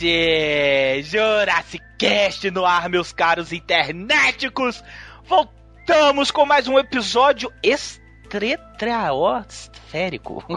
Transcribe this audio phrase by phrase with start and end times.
[0.00, 1.02] Internet!
[1.02, 4.82] Jurassic Cast no ar, meus caros internéticos!
[5.24, 10.42] Voltamos com mais um episódio estretraosférico.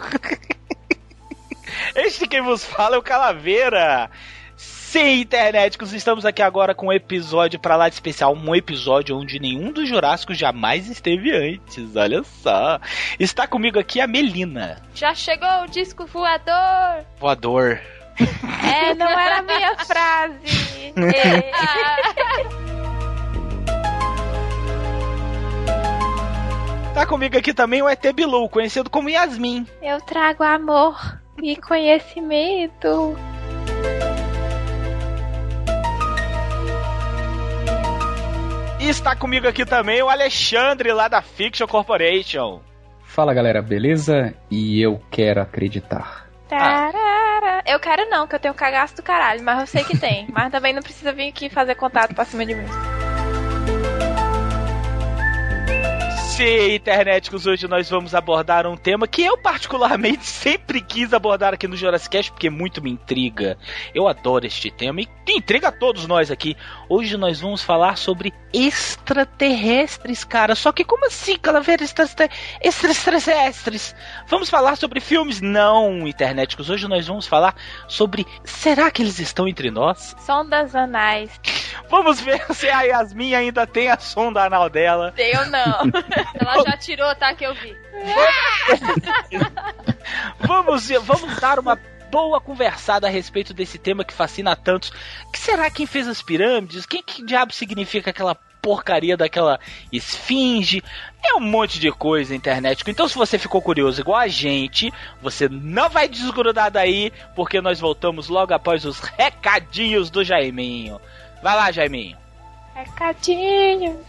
[1.96, 4.10] Este quem vos fala é o Calaveira.
[4.56, 9.40] Sim, internéticos, estamos aqui agora com um episódio pra lá de especial, um episódio onde
[9.40, 12.80] nenhum dos Jurássicos jamais esteve antes, olha só.
[13.20, 14.80] Está comigo aqui a Melina.
[14.94, 17.04] Já chegou o disco voador!
[17.20, 17.82] Voador.
[18.20, 20.94] É, não era a minha frase.
[26.94, 29.66] Tá comigo aqui também o ET Bilu, conhecido como Yasmin.
[29.82, 33.18] Eu trago amor e conhecimento.
[38.80, 42.62] E está comigo aqui também o Alexandre, lá da Fiction Corporation.
[43.04, 44.34] Fala galera, beleza?
[44.52, 46.23] E eu quero acreditar.
[46.60, 47.64] Tarara.
[47.66, 50.28] Eu quero não, que eu tenho cagaço do caralho, mas eu sei que tem.
[50.32, 53.03] Mas também não precisa vir aqui fazer contato pra cima de mim.
[56.36, 61.68] Sim, internéticos, hoje nós vamos abordar um tema que eu particularmente sempre quis abordar aqui
[61.68, 63.56] no Jurassic Cast, porque muito me intriga.
[63.94, 66.58] Eu adoro este tema e intriga a todos nós aqui.
[66.90, 70.56] Hoje nós vamos falar sobre extraterrestres, cara.
[70.56, 73.96] Só que como assim, calaveira extraterrestres?
[74.26, 75.40] Vamos falar sobre filmes?
[75.40, 76.68] Não, internéticos.
[76.68, 77.56] Hoje nós vamos falar
[77.88, 80.16] sobre será que eles estão entre nós?
[80.26, 81.30] Sondas anais.
[81.90, 85.14] Vamos ver se a Yasmin ainda tem a sonda anal dela.
[85.18, 85.92] Eu não.
[86.40, 87.34] Ela já tirou, tá?
[87.34, 87.76] Que eu vi.
[90.40, 91.80] Vamos, vamos dar uma
[92.14, 94.92] boa conversada a respeito desse tema que fascina tantos.
[95.32, 96.86] Que será quem fez as pirâmides?
[96.86, 99.60] Quem que diabo significa aquela porcaria daquela
[99.92, 100.84] esfinge?
[101.26, 102.84] É um monte de coisa internet.
[102.88, 107.80] Então, se você ficou curioso igual a gente, você não vai desgrudar daí, porque nós
[107.80, 111.02] voltamos logo após os recadinhos do Jaiminho.
[111.44, 112.16] Vai lá, Jaiminho.
[112.74, 114.00] Recadinho.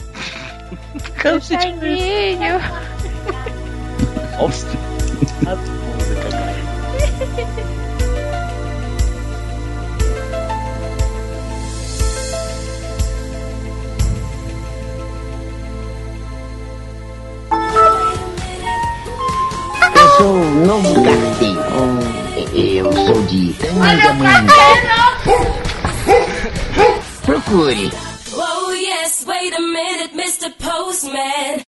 [1.20, 2.58] Canse de Jaiminho.
[4.40, 4.66] Nossa.
[19.94, 21.60] Eu sou o novo carteiro.
[22.54, 24.54] Eu sou de Tangamanga.
[26.50, 27.90] Procure.
[28.38, 30.56] Oh yes, wait a minute, Mr.
[30.58, 31.64] Postman.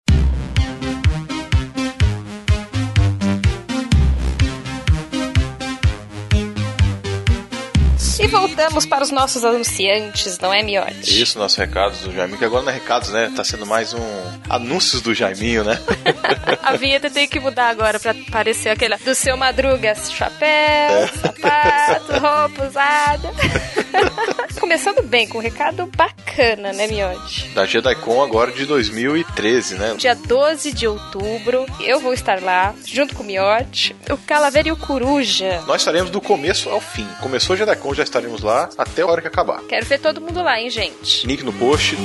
[8.20, 11.20] E voltamos para os nossos anunciantes, não é, Miote?
[11.20, 13.32] Isso, nossos recados do Jaiminho, que agora não é recados, né?
[13.34, 14.00] Tá sendo mais um
[14.48, 15.80] anúncios do Jaiminho, né?
[16.62, 22.68] A vinheta tem que mudar agora pra parecer aquela do seu Madruga, chapéu, sapato, roupa
[22.68, 23.32] usada.
[24.60, 27.48] Começando bem, com um recado bacana, né, Miote?
[27.48, 29.94] Da JediCon agora de 2013, né?
[29.98, 34.72] Dia 12 de outubro, eu vou estar lá, junto com o Miote, o Calaveira e
[34.72, 35.62] o Coruja.
[35.66, 37.06] Nós estaremos do começo ao fim.
[37.20, 39.60] Começou a JediCon, já estaremos lá até a hora que acabar.
[39.62, 41.26] Quero ver todo mundo lá, hein, gente?
[41.26, 41.96] Link no post.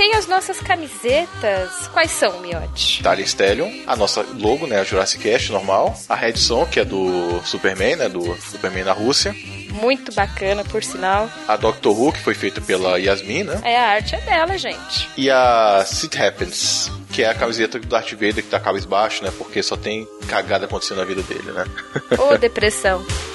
[0.00, 1.86] Tem as nossas camisetas.
[1.92, 3.02] Quais são, Miote?
[3.02, 4.80] Talion Stellion, a nossa logo, né?
[4.80, 5.94] A Jurassic Cast normal.
[6.08, 8.08] A Red Son, que é do Superman, né?
[8.08, 9.36] Do Superman na Rússia.
[9.68, 11.28] Muito bacana, por sinal.
[11.46, 13.60] A Doctor Who, que foi feita pela Yasmin, né?
[13.62, 15.06] É, a arte é dela, gente.
[15.18, 19.30] E a It Happens, que é a camiseta do Darth Vader que tá cabisbaixo, né?
[19.36, 21.66] Porque só tem cagada acontecendo na vida dele, né?
[22.18, 23.04] Ô, depressão.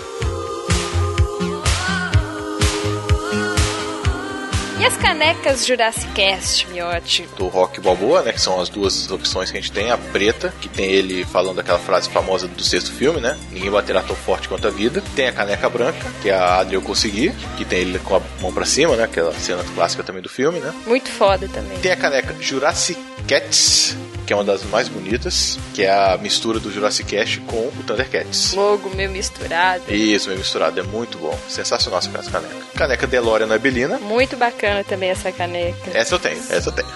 [4.77, 7.27] E as canecas Jurassic Cast, Miote?
[7.37, 8.33] do Rock Balboa, né?
[8.33, 9.89] Que são as duas opções que a gente tem.
[9.89, 13.37] A preta, que tem ele falando aquela frase famosa do sexto filme, né?
[13.51, 15.01] Ninguém baterá tão forte quanto a vida.
[15.15, 18.53] Tem a caneca branca, que é a Adriel Consegui, que tem ele com a mão
[18.53, 19.05] pra cima, né?
[19.05, 20.73] Aquela cena clássica também do filme, né?
[20.85, 21.77] Muito foda também.
[21.79, 23.95] Tem a caneca Jurassic Cats,
[24.25, 27.83] que é uma das mais bonitas, que é a mistura do Jurassic Cast com o
[27.85, 28.53] Thundercats.
[28.53, 29.83] Logo meio misturado.
[29.93, 31.37] Isso, meio misturado, é muito bom.
[31.47, 32.55] Sensacional essa caneca.
[32.75, 33.97] Caneca DeLorean na Belina.
[33.99, 35.91] Muito bacana também essa caneca.
[35.93, 36.87] Essa eu tenho, essa eu tenho.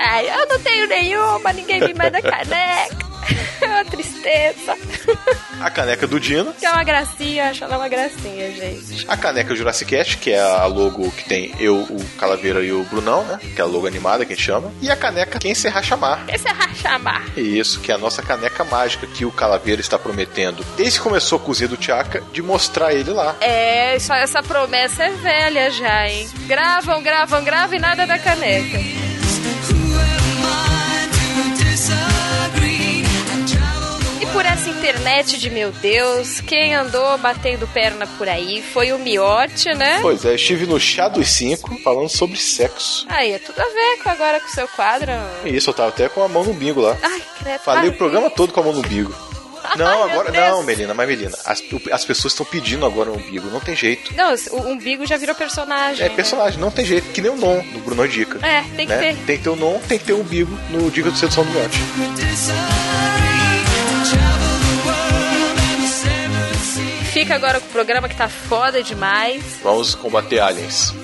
[0.00, 3.05] Ai, eu não tenho nenhuma, ninguém me manda caneca.
[3.60, 4.76] É uma tristeza.
[5.60, 6.52] A caneca do Dino.
[6.52, 9.04] Que é uma gracinha, acho ela uma gracinha, gente.
[9.08, 12.84] A caneca Jurassic Cast, que é a logo que tem eu, o Calaveira e o
[12.84, 13.40] Brunão, né?
[13.54, 14.70] Que é a logo animada que a gente chama.
[14.80, 16.26] E a caneca Quem Serra Chamar.
[16.26, 17.24] Quem Serra Chamar.
[17.36, 21.38] Isso, que é a nossa caneca mágica que o Calaveira está prometendo, desde que começou
[21.38, 23.34] a cozinha do Tchaka, de mostrar ele lá.
[23.40, 26.28] É, só essa promessa é velha já, hein?
[26.46, 29.05] Gravam, gravam, gravam e nada da caneca.
[34.20, 38.98] E por essa internet de meu Deus, quem andou batendo perna por aí foi o
[38.98, 39.98] Miotti, né?
[40.00, 43.06] Pois é, estive no Chá dos Cinco falando sobre sexo.
[43.08, 45.12] Aí, é tudo a ver com agora com o seu quadro.
[45.44, 46.96] Isso, eu tava até com a mão no umbigo lá.
[47.02, 47.60] Ai, credo.
[47.60, 49.14] Falei Ai, o programa todo com a mão no umbigo.
[49.76, 53.48] Não, Ai, agora não, Melina, mas Melina, as, as pessoas estão pedindo agora o umbigo,
[53.50, 54.14] não tem jeito.
[54.14, 56.06] Não, o umbigo já virou personagem.
[56.06, 58.38] É personagem, não tem jeito, que nem o Non do Bruno Dica.
[58.46, 58.98] É, tem que né?
[58.98, 59.16] ter.
[59.26, 61.50] Tem que ter o Non, tem que ter o umbigo no Dica do Sedução do
[61.50, 61.78] Miote.
[67.12, 69.42] Fica agora com o programa que tá foda demais.
[69.62, 70.94] Vamos combater aliens.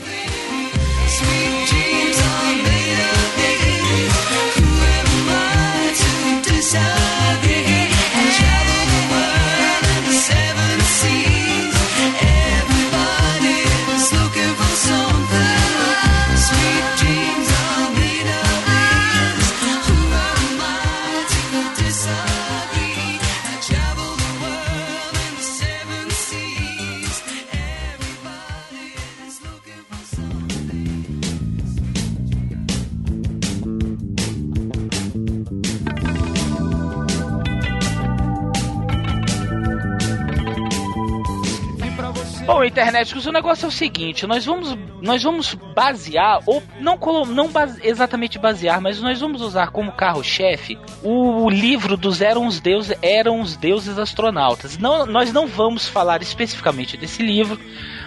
[42.45, 47.49] Bom, internet, o negócio é o seguinte, nós vamos, nós vamos basear, ou não, não
[47.49, 52.99] base- exatamente basear, mas nós vamos usar como carro-chefe o, livro dos Eram os Deuses,
[53.01, 54.77] Eram os Deuses Astronautas.
[54.77, 57.61] Não, nós não vamos falar especificamente desse livro,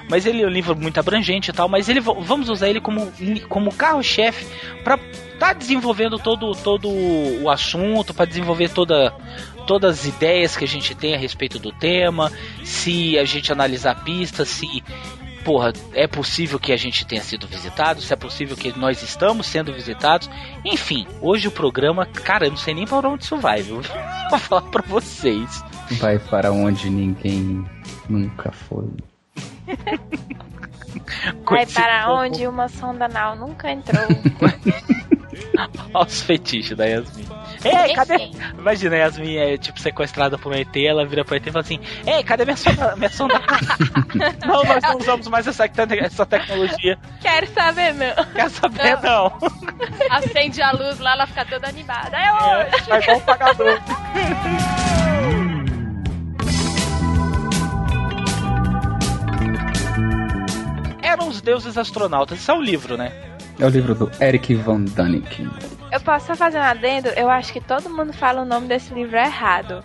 [0.10, 3.12] mas ele é um livro muito abrangente e tal, mas ele vamos usar ele como,
[3.48, 4.46] como carro-chefe
[4.84, 5.00] para
[5.34, 9.14] estar desenvolvendo todo, todo o assunto, para desenvolver toda
[9.66, 12.32] todas as ideias que a gente tem a respeito do tema,
[12.64, 14.84] se a gente analisar pistas, se
[15.46, 19.46] porra, é possível que a gente tenha sido visitado, se é possível que nós estamos
[19.46, 20.28] sendo visitados.
[20.66, 23.82] Enfim, hoje o programa, cara, eu não sei nem para onde isso vai, viu?
[24.32, 25.64] Vou falar para vocês.
[26.00, 27.64] Vai para onde ninguém
[28.10, 28.90] nunca foi.
[31.46, 34.04] Vai para onde uma sonda anal nunca entrou.
[35.94, 37.26] Olha os fetiches da Yasmin.
[37.66, 38.32] Ei, cadê?
[38.58, 41.80] Imagina, Yasmin é tipo sequestrada por um ET, ela vira pro ET e fala assim:
[42.06, 42.96] Ei, cadê minha sonda?
[42.96, 43.42] Minha sonda?
[44.46, 46.98] não, nós não usamos mais essa, essa tecnologia.
[47.22, 48.14] Quero saber, meu.
[48.34, 49.38] Quer saber, não?
[50.12, 52.16] Acende a luz lá, ela fica toda animada.
[52.16, 52.90] É hoje!
[52.90, 53.82] Vai igual um pagador.
[61.02, 62.40] Eram os deuses astronautas.
[62.40, 63.12] Isso é um livro, né?
[63.58, 65.50] É o livro do Eric Von Däniken.
[65.96, 67.08] Eu posso só fazer um adendo?
[67.16, 69.82] Eu acho que todo mundo fala o nome desse livro errado.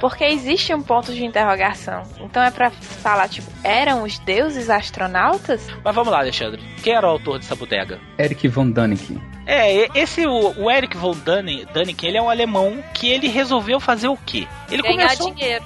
[0.00, 2.04] Porque existe um ponto de interrogação.
[2.20, 5.68] Então é pra falar, tipo, eram os deuses astronautas?
[5.84, 6.62] Mas vamos lá, Alexandre.
[6.82, 8.00] Quem era o autor dessa bodega?
[8.18, 9.20] Eric Von Däniken.
[9.46, 14.08] É, esse, o, o Eric von Däniken, ele é um alemão que ele resolveu fazer
[14.08, 14.48] o quê?
[14.70, 15.34] Ele Ganhar começou...
[15.34, 15.64] dinheiro.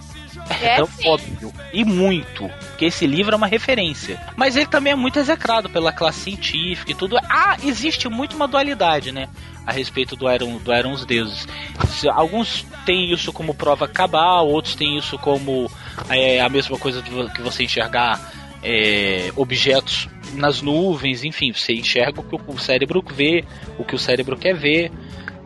[0.50, 1.53] É, É, óbvio.
[1.73, 2.49] E muito.
[2.69, 4.21] Porque esse livro é uma referência.
[4.37, 7.19] Mas ele também é muito execrado pela classe científica e tudo.
[7.29, 9.29] Ah, existe muito uma dualidade, né?
[9.67, 11.47] A respeito do Eram, do Eram os Deuses.
[11.88, 15.71] Se- Alguns têm isso como prova cabal, outros têm isso como
[16.09, 18.21] é, a mesma coisa que você enxergar
[18.62, 23.45] é, objetos nas nuvens, enfim, você enxerga o que o cérebro vê,
[23.79, 24.91] o que o cérebro quer ver.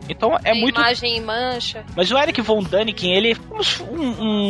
[0.09, 1.85] Então é Tem muito Imagem em mancha.
[1.95, 3.35] mas o Eric von Däniken, ele, é
[3.83, 3.97] um,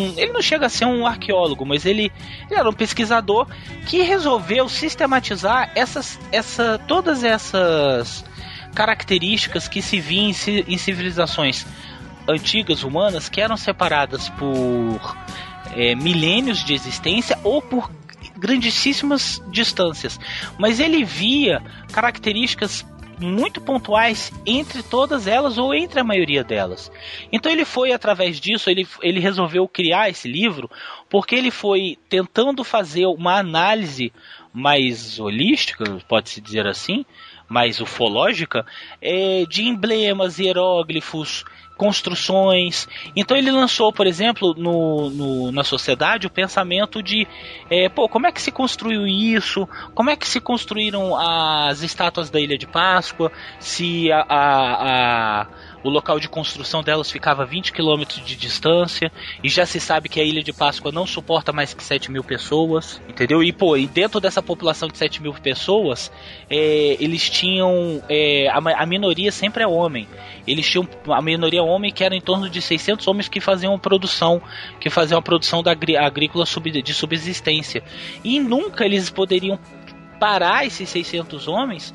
[0.10, 2.12] um- ele não chega a ser um arqueólogo, mas ele,
[2.50, 3.48] ele era um pesquisador
[3.86, 8.24] que resolveu sistematizar essas, essa, todas essas
[8.74, 10.34] características que se viam em,
[10.68, 11.66] em civilizações
[12.28, 15.18] antigas humanas que eram separadas por
[15.76, 17.92] é, milênios de existência ou por
[18.38, 20.20] grandíssimas distâncias.
[20.58, 22.86] Mas ele via características
[23.22, 26.92] muito pontuais entre todas elas ou entre a maioria delas.
[27.32, 30.70] Então ele foi através disso, ele, ele resolveu criar esse livro
[31.10, 34.12] porque ele foi tentando fazer uma análise
[34.54, 37.06] mais holística, pode-se dizer assim,
[37.48, 38.66] mais ufológica,
[39.02, 41.46] é, de emblemas, hieróglifos,
[41.82, 42.88] construções.
[43.16, 47.28] Então ele lançou, por exemplo, no, no, na sociedade o pensamento de,
[47.72, 49.68] é, pô, como é que se construiu isso?
[49.96, 53.32] Como é que se construíram as estátuas da Ilha de Páscoa?
[53.60, 55.48] Se a, a, a
[55.84, 59.12] o local de construção delas ficava a 20 quilômetros de distância
[59.44, 62.24] e já se sabe que a Ilha de Páscoa não suporta mais que 7 mil
[62.24, 63.44] pessoas, entendeu?
[63.44, 66.12] E pô, e dentro dessa população de 7 mil pessoas,
[66.50, 70.08] é, eles tinham é, a, a, minoria sempre é homem.
[70.48, 74.42] Eles tinham a minoria homem que era em torno de 600 homens que faziam produção,
[74.80, 77.84] que faziam a produção da agrícola sub, de subsistência.
[78.24, 79.60] E nunca eles poderiam
[80.20, 81.94] parar esses 600 homens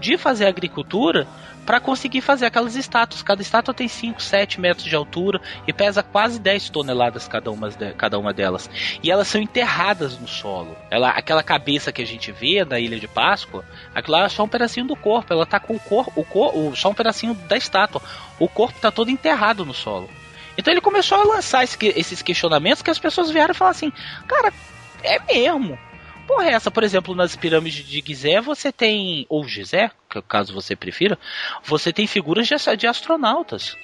[0.00, 1.26] de fazer agricultura
[1.68, 3.22] para conseguir fazer aquelas estátuas.
[3.22, 7.70] Cada estátua tem 5, 7 metros de altura e pesa quase 10 toneladas cada uma,
[7.94, 8.70] cada uma delas.
[9.02, 10.74] E elas são enterradas no solo.
[10.90, 14.44] Ela, aquela cabeça que a gente vê da Ilha de Páscoa, aquilo lá é só
[14.44, 15.30] um pedacinho do corpo.
[15.30, 18.00] Ela tá com o corpo, cor, só um pedacinho da estátua.
[18.38, 20.08] O corpo tá todo enterrado no solo.
[20.56, 23.92] Então ele começou a lançar esse, esses questionamentos que as pessoas vieram falaram assim:
[24.26, 24.54] cara,
[25.02, 25.78] é mesmo
[26.28, 26.70] porra é essa?
[26.70, 29.24] Por exemplo, nas pirâmides de Gizé, você tem.
[29.30, 29.90] Ou Gizé,
[30.28, 31.18] caso você prefira,
[31.64, 33.74] você tem figuras de, de astronautas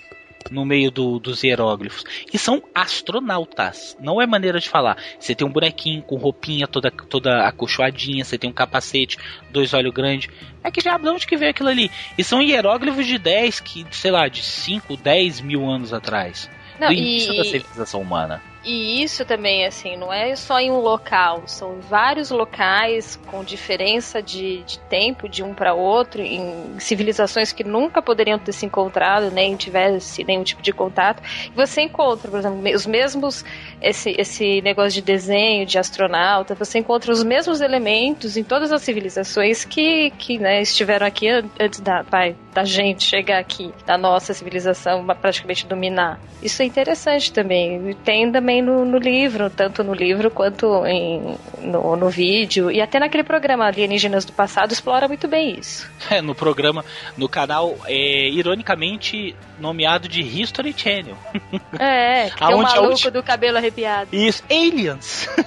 [0.50, 2.04] no meio do, dos hieróglifos.
[2.30, 3.96] E são astronautas.
[3.98, 4.98] Não é maneira de falar.
[5.18, 9.16] Você tem um bonequinho com roupinha toda, toda acolchoadinha, você tem um capacete,
[9.50, 10.28] dois olhos grandes.
[10.62, 11.90] É que diabo de onde que veio aquilo ali?
[12.18, 16.50] E são hieróglifos de 10, que, sei lá, de 5, 10 mil anos atrás.
[16.78, 17.38] Não, do início e...
[17.38, 18.42] da civilização humana.
[18.64, 24.22] E isso também, assim, não é só em um local, são vários locais com diferença
[24.22, 29.30] de, de tempo de um para outro, em civilizações que nunca poderiam ter se encontrado,
[29.30, 31.22] nem tivesse nenhum tipo de contato.
[31.46, 33.44] E você encontra, por exemplo, os mesmos,
[33.82, 38.80] esse, esse negócio de desenho, de astronauta, você encontra os mesmos elementos em todas as
[38.80, 44.32] civilizações que, que né, estiveram aqui antes da, vai, da gente chegar aqui, da nossa
[44.32, 46.18] civilização praticamente dominar.
[46.42, 47.94] Isso é interessante também.
[48.04, 52.70] Tem também também no, no livro, tanto no livro quanto em, no, no vídeo.
[52.70, 55.90] E até naquele programa Alienígenas do Passado explora muito bem isso.
[56.10, 56.84] É, no programa,
[57.16, 61.16] no canal, é, ironicamente nomeado de History Channel.
[61.78, 64.10] É, que tem o maluco do cabelo arrepiado.
[64.12, 65.28] Isso, Aliens.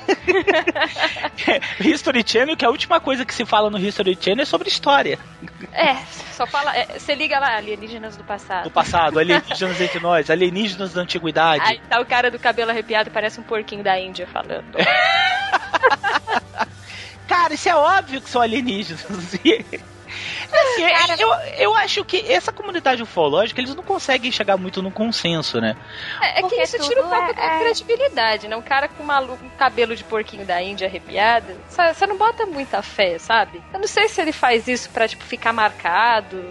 [1.80, 5.20] History Channel, que a última coisa que se fala no History Channel é sobre história.
[5.74, 5.96] É,
[6.34, 6.76] só fala.
[6.76, 8.66] É, você liga lá, alienígenas do passado.
[8.66, 11.64] Do passado, alienígenas entre nós, alienígenas da antiguidade.
[11.66, 14.78] Aí tá o cara do cabelo arrepiado, parece um porquinho da Índia falando.
[17.28, 19.06] cara, isso é óbvio que são alienígenas.
[20.52, 24.92] Assim, Cara, eu, eu acho que essa comunidade ufológica, eles não conseguem chegar muito no
[24.92, 25.76] consenso, né?
[26.22, 27.60] É, é que isso tira um pouco é, da é...
[27.60, 28.56] credibilidade, né?
[28.56, 32.82] Um cara com maluco, um cabelo de porquinho da Índia arrepiado, você não bota muita
[32.82, 33.62] fé, sabe?
[33.74, 36.44] Eu não sei se ele faz isso pra, tipo, ficar marcado.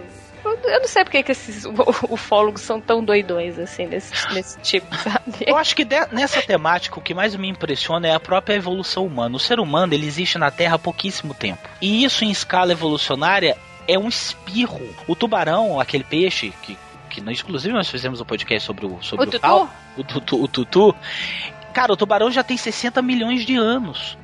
[0.63, 1.65] Eu não sei porque que esses
[2.09, 5.21] ufólogos são tão doidões assim, nesse, nesse tipo, sabe?
[5.45, 9.05] Eu acho que de, nessa temática o que mais me impressiona é a própria evolução
[9.05, 9.35] humana.
[9.35, 11.67] O ser humano ele existe na Terra há pouquíssimo tempo.
[11.81, 14.81] E isso em escala evolucionária é um espirro.
[15.07, 16.77] O tubarão, aquele peixe que,
[17.09, 19.69] que inclusive nós fizemos um podcast sobre o sobre o, o tutu?
[19.97, 20.95] o tutu, o tutu.
[21.73, 24.17] Cara, o tubarão já tem 60 milhões de anos.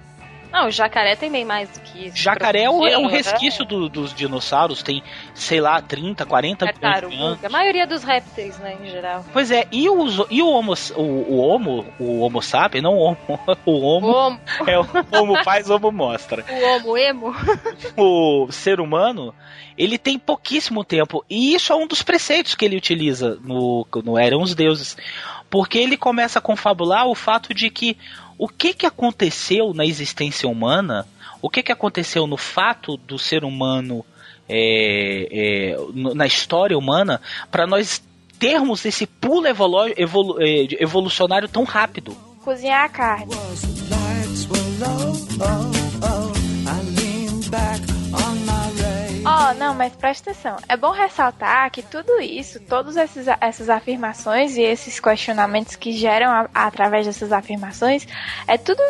[0.54, 2.16] Não, o jacaré tem bem mais do que isso.
[2.16, 5.02] Jacaré é um, é resquício do, dos dinossauros, tem,
[5.34, 7.44] sei lá, 30, 40 milhões de anos.
[7.44, 9.26] A maioria dos répteis, né, em geral.
[9.34, 13.00] Pois é, e, os, e o, homo, o, o Homo, o Homo sapiens, não o
[13.00, 13.18] Homo,
[13.66, 14.40] o Homo, o homo.
[14.68, 16.46] é o Homo faz, Homo mostra.
[16.54, 17.36] O Homo emo.
[17.98, 19.34] o ser humano,
[19.76, 24.20] ele tem pouquíssimo tempo, e isso é um dos preceitos que ele utiliza no, no
[24.20, 24.96] Eram os Deuses,
[25.50, 27.98] porque ele começa a confabular o fato de que
[28.38, 31.08] o que, que aconteceu na existência humana,
[31.42, 34.06] o que, que aconteceu no fato do ser humano
[34.48, 35.78] é, é,
[36.14, 37.22] na história humana,
[37.52, 38.02] para nós
[38.40, 42.16] termos esse pulo evolu evolu é, evolucionário tão rápido.
[42.44, 43.34] Cozinhar a carne.
[49.54, 50.58] Ó, não, mas presta atenção.
[50.68, 56.50] É bom ressaltar que tudo isso, todas essas afirmações e esses questionamentos que geram a,
[56.54, 58.08] através dessas afirmações,
[58.48, 58.82] é tudo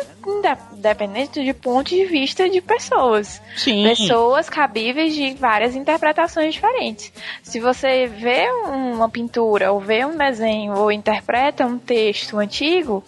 [0.72, 3.40] independente de ponto de vista de pessoas.
[3.56, 3.84] Sim.
[3.84, 7.12] Pessoas cabíveis de várias interpretações diferentes.
[7.42, 13.04] Se você vê uma pintura, ou vê um desenho, ou interpreta um texto antigo,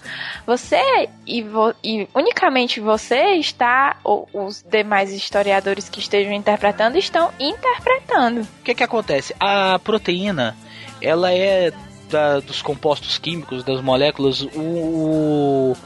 [0.47, 7.31] você e, vo, e unicamente você está, ou os demais historiadores que estejam interpretando, estão
[7.49, 8.41] interpretando.
[8.43, 9.35] O que que acontece?
[9.41, 10.57] A proteína,
[11.00, 11.73] ela é
[12.11, 15.76] da, dos compostos químicos, das moléculas, o,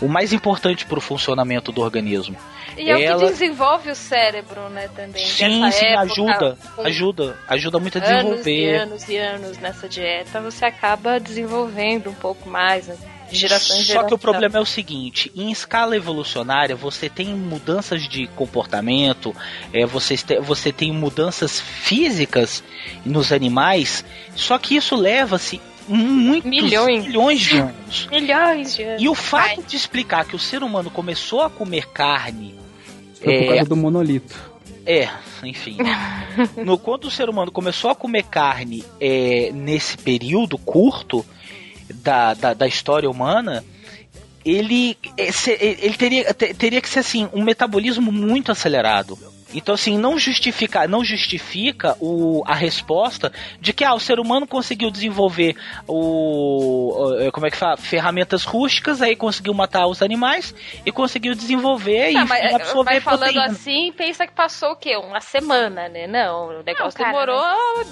[0.00, 2.36] o mais importante para o funcionamento do organismo.
[2.76, 5.24] E é Ela- o que desenvolve o cérebro, né, também.
[5.26, 8.74] Sim, sim, época, ajuda, com ajuda, ajuda muito a Anos e desenvolver.
[8.76, 12.96] anos e anos nessa dieta, você acaba desenvolvendo um pouco mais, né,
[13.30, 17.26] de geração em Só que o problema é o seguinte: em escala evolucionária, você tem
[17.34, 19.34] mudanças de comportamento,
[19.72, 22.62] é, você, te- você tem mudanças físicas
[23.04, 24.04] nos animais,
[24.36, 27.06] só que isso leva-se muitos Milhões.
[27.06, 28.08] milhões de anos.
[28.10, 29.02] Milhões de anos.
[29.02, 32.54] E o fato de explicar que o ser humano começou a comer carne.
[33.22, 34.36] Foi por É, causa do monolito.
[34.84, 35.08] é,
[35.42, 35.78] enfim.
[36.62, 41.24] no, quando o ser humano começou a comer carne é, nesse período curto
[41.94, 43.64] da, da, da história humana,
[44.44, 49.18] ele, é, se- ele teria, te- teria que ser assim, um metabolismo muito acelerado.
[49.54, 54.46] Então, assim, não justifica, não justifica o, a resposta de que ah, o ser humano
[54.46, 57.24] conseguiu desenvolver o.
[57.26, 57.78] o- Como é que fala?
[57.78, 60.54] Ferramentas rústicas, aí conseguiu matar os animais
[60.84, 63.46] e conseguiu desenvolver Tá, e mas, absorver mas falando proteína.
[63.46, 64.96] assim, pensa que passou o quê?
[64.98, 66.06] Uma semana, né?
[66.06, 67.86] Não, o negócio cara, demorou,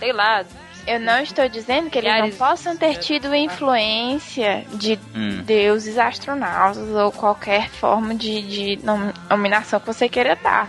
[0.00, 0.44] sei lá.
[0.88, 5.42] Eu não estou dizendo que eles não possam ter tido influência de Hum.
[5.44, 8.42] deuses astronautas ou qualquer forma de,
[8.76, 10.68] de nom- nominação que você queira dar.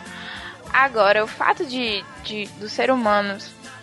[0.73, 3.37] Agora, o fato de, de do ser humano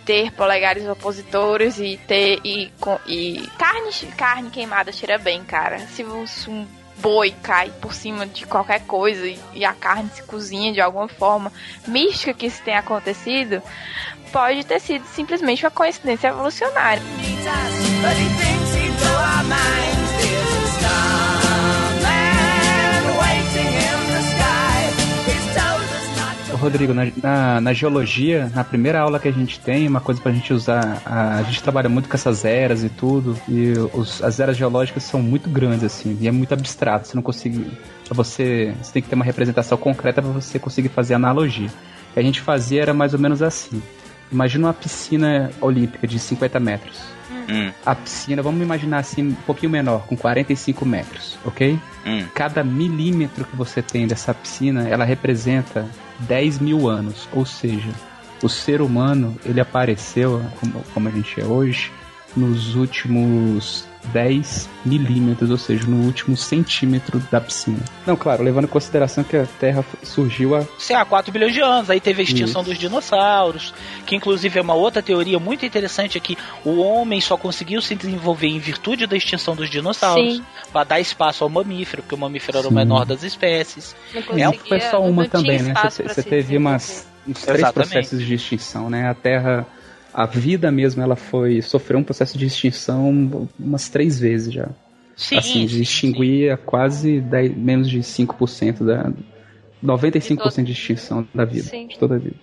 [0.04, 2.70] ter polegares opositores e ter e,
[3.08, 5.78] e carne carne queimada cheira bem, cara.
[5.88, 6.66] Se um, se um
[6.98, 11.08] boi cai por cima de qualquer coisa e, e a carne se cozinha de alguma
[11.08, 11.52] forma
[11.88, 13.60] mística que isso tenha acontecido,
[14.36, 17.02] pode ter sido simplesmente uma coincidência evolucionária.
[26.52, 30.32] Rodrigo, na, na, na geologia, na primeira aula que a gente tem, uma coisa pra
[30.32, 34.38] gente usar, a, a gente trabalha muito com essas eras e tudo, e os, as
[34.38, 37.70] eras geológicas são muito grandes, assim, e é muito abstrato, você não consegue,
[38.10, 41.68] você, você tem que ter uma representação concreta pra você conseguir fazer analogia.
[42.10, 43.80] O que a gente fazia era mais ou menos assim,
[44.30, 47.00] imagina uma piscina olímpica de 50 metros.
[47.49, 51.78] Hum, A piscina, vamos imaginar assim, um pouquinho menor, com 45 metros, ok?
[52.04, 52.25] hum.
[52.34, 55.86] Cada milímetro que você tem dessa piscina, ela representa
[56.21, 57.28] 10 mil anos.
[57.32, 57.91] Ou seja,
[58.43, 61.93] o ser humano, ele apareceu, como, como a gente é hoje,
[62.36, 67.80] nos últimos 10 milímetros, ou seja, no último centímetro da piscina.
[68.06, 71.60] Não, claro, levando em consideração que a Terra surgiu há Sei lá, 4 bilhões de
[71.60, 71.90] anos.
[71.90, 72.70] Aí teve a extinção Isso.
[72.70, 77.36] dos dinossauros, que inclusive é uma outra teoria muito interessante é que o homem só
[77.36, 80.44] conseguiu se desenvolver em virtude da extinção dos dinossauros, Sim.
[80.72, 82.76] para dar espaço ao mamífero, porque o mamífero era o Sim.
[82.76, 83.94] menor das espécies.
[84.14, 85.75] Não É foi só uma também, né?
[85.84, 87.90] Você, você teve umas, uns três Exatamente.
[87.92, 89.08] processos de extinção, né?
[89.08, 89.66] A Terra,
[90.16, 94.70] a vida mesmo, ela foi sofreu um processo de extinção umas três vezes já.
[95.14, 99.12] Sim, assim, de sim, extinguir a quase 10, menos de 5% da
[99.84, 101.86] 95% de extinção da vida, Sim.
[101.86, 102.36] de toda a vida.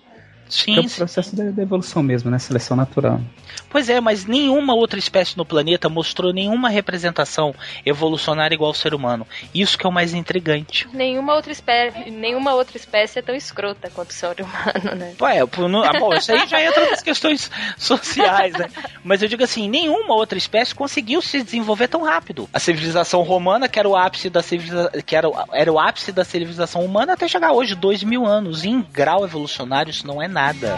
[0.48, 2.38] Sim, é o processo da, da evolução mesmo, né?
[2.38, 3.20] Seleção natural.
[3.68, 7.54] Pois é, mas nenhuma outra espécie no planeta mostrou nenhuma representação
[7.84, 9.26] evolucionária igual ao ser humano.
[9.54, 10.88] Isso que é o mais intrigante.
[10.92, 15.14] Nenhuma outra espécie, nenhuma outra espécie é tão escrota quanto o ser humano, né?
[15.20, 18.68] Ué, pô, não- ah, bom, isso aí já entra nas questões sociais, né?
[19.02, 22.48] Mas eu digo assim, nenhuma outra espécie conseguiu se desenvolver tão rápido.
[22.52, 26.24] A civilização romana, que era o ápice da civilização, que era, era o ápice da
[26.24, 28.64] civilização humana, até chegar hoje, dois mil anos.
[28.64, 30.76] Em grau evolucionário, isso não é nada.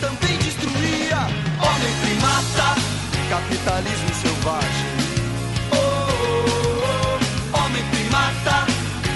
[0.00, 0.38] Também
[1.60, 2.80] homem primata,
[3.30, 4.90] capitalismo selvagem.
[5.72, 8.66] Oh, oh, oh, homem primata,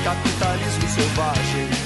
[0.02, 1.84] capitalismo selvagem.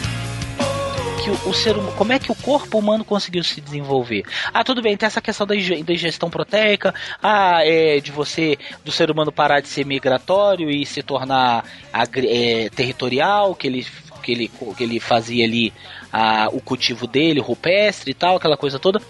[1.51, 4.23] o, ser hum- como é que o corpo humano conseguiu se desenvolver?
[4.53, 8.91] Ah, tudo bem, tem essa questão da, da ingestão proteica, ah, é, de você, do
[8.91, 13.87] ser humano parar de ser migratório e se tornar é, territorial, que ele,
[14.29, 15.73] que ele, que ele fazia ali
[16.13, 19.01] ah, o cultivo dele, rupestre e tal, aquela coisa toda.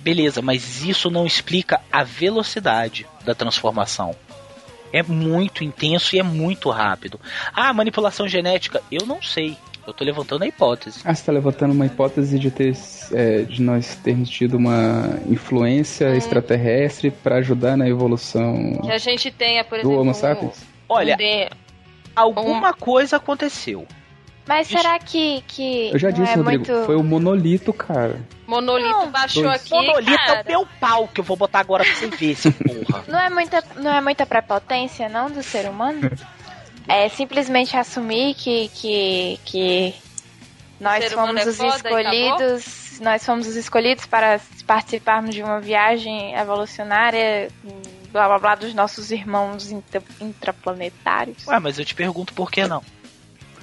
[0.00, 4.16] Beleza, mas isso não explica a velocidade da transformação.
[4.92, 7.20] É muito intenso e é muito rápido.
[7.54, 9.56] Ah, manipulação genética, eu não sei.
[9.86, 11.00] Eu tô levantando a hipótese.
[11.04, 12.76] Ah, você tá levantando uma hipótese de ter
[13.12, 16.14] é, de nós termos tido uma influência Hum.
[16.14, 20.64] extraterrestre para ajudar na evolução Que a gente tenha, por do exemplo, Homo um- sapiens?
[20.88, 21.48] Olha, um de-
[22.14, 23.86] alguma coisa aconteceu.
[24.46, 26.84] Mas Isso- será que, que Eu já disse, é Rodrigo, muito...
[26.86, 28.20] foi o monolito, cara.
[28.46, 29.60] monolito Não, baixou dois.
[29.62, 30.42] aqui, Monolito é cara.
[30.44, 33.04] o meu pau que eu vou botar agora pra você ver, esse porra.
[33.08, 36.00] Não é muita, não é muita prepotência, não, do ser humano?
[36.88, 39.94] É simplesmente assumir que, que, que
[40.80, 47.48] nós fomos é os escolhidos, nós fomos os escolhidos para participarmos de uma viagem evolucionária
[48.10, 51.46] blá blá blá dos nossos irmãos intra- intraplanetários.
[51.46, 52.82] Ué, mas eu te pergunto por que não?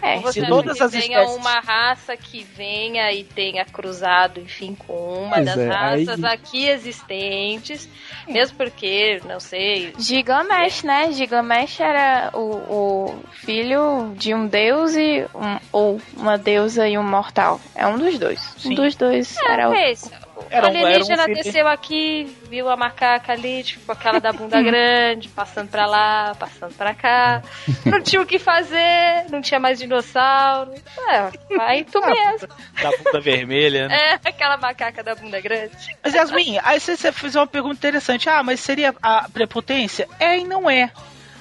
[0.02, 4.76] É, Ou você todas as tenha espécies- uma raça que venha e tenha cruzado, enfim,
[4.76, 7.90] com uma Pois das é, aí- raças aqui existentes,
[8.28, 11.12] mesmo porque, não sei, Gilgamesh, né?
[11.12, 17.04] Gilgamesh era o, o filho de um deus e um, ou uma deusa e um
[17.04, 17.60] mortal.
[17.76, 18.40] É um dos dois.
[18.58, 18.72] Sim.
[18.72, 19.74] Um dos dois era o.
[19.74, 19.92] é.
[19.92, 24.20] Era o um- era um alienígena filho- desceu aqui, viu a macaca ali, tipo, aquela
[24.20, 27.42] da bunda grande, passando pra lá, passando pra cá.
[27.86, 30.74] Não tinha o que fazer, não tinha mais dinossauro.
[31.10, 32.48] É, vai tu mesmo.
[32.82, 33.96] Da bunda vermelha, né?
[33.96, 35.72] É, aquela macaca da bunda grande.
[36.04, 38.30] Mas Yasmin, aí você, você fez uma pergunta interessante.
[38.30, 40.08] Ah, mas seria a prepotência?
[40.20, 40.92] É e não é.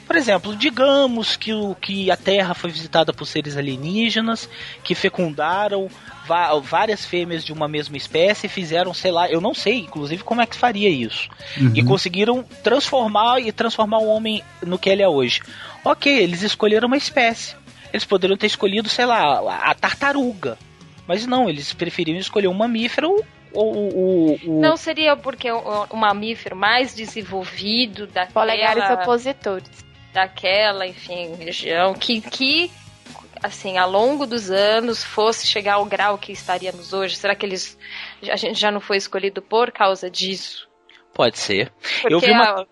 [0.09, 4.49] Por exemplo, digamos que, o, que a Terra foi visitada por seres alienígenas
[4.83, 5.89] que fecundaram
[6.27, 10.25] va- várias fêmeas de uma mesma espécie e fizeram, sei lá, eu não sei, inclusive,
[10.25, 11.29] como é que faria isso.
[11.75, 15.43] E conseguiram transformar e transformar o homem no que ele é hoje.
[15.85, 17.55] Ok, eles escolheram uma espécie.
[17.93, 20.57] Eles poderiam ter escolhido, sei lá, a- a tartaruga.
[21.07, 23.15] Mas não, eles preferiram escolher um mamífero
[23.53, 24.39] ou o.
[24.45, 29.88] o- Não seria porque o, o mamífero mais desenvolvido daquela, Polegares opositores.
[30.13, 32.71] Daquela, enfim, região, que, que,
[33.43, 37.17] assim, ao longo dos anos fosse chegar ao grau que estaríamos hoje?
[37.17, 37.79] Será que eles,
[38.31, 40.69] a gente já não foi escolhido por causa disso?
[41.15, 41.73] Pode ser.
[42.01, 42.67] Porque Eu vi uma- a-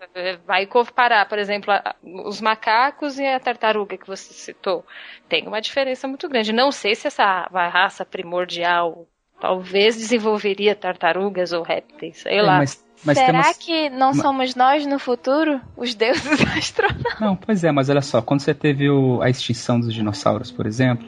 [0.45, 4.85] vai comparar, por exemplo, a- os macacos e a tartaruga que você citou.
[5.27, 6.53] Tem uma diferença muito grande.
[6.53, 9.05] Não sei se essa raça primordial
[9.39, 12.57] talvez desenvolveria tartarugas ou répteis, sei É, lá.
[12.59, 13.57] mas, mas Será temos...
[13.57, 15.61] que não Ma- somos nós no futuro?
[15.75, 17.19] Os deuses astronautas?
[17.19, 20.65] Não, pois é, mas olha só, quando você teve o- a extinção dos dinossauros, por
[20.65, 21.07] exemplo,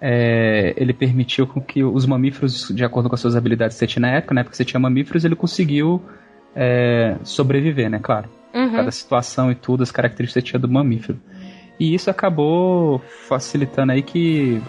[0.00, 3.86] é, ele permitiu com que os mamíferos, de acordo com as suas habilidades que você
[3.86, 4.42] tinha na época, né?
[4.42, 6.02] Porque você tinha mamíferos, ele conseguiu
[6.56, 7.98] é, sobreviver, né?
[8.02, 8.28] Claro.
[8.54, 8.72] Uhum.
[8.72, 11.20] Cada situação e tudo, as características que você tinha do mamífero.
[11.78, 14.60] E isso acabou facilitando aí que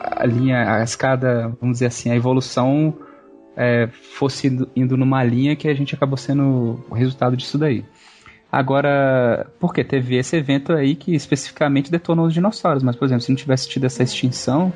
[0.00, 2.94] a linha, a escada, vamos dizer assim, a evolução
[3.56, 7.84] é, fosse indo, numa linha que a gente acabou sendo o resultado disso daí.
[8.50, 13.30] Agora, porque teve esse evento aí que especificamente detonou os dinossauros, mas por exemplo, se
[13.30, 14.72] não tivesse tido essa extinção,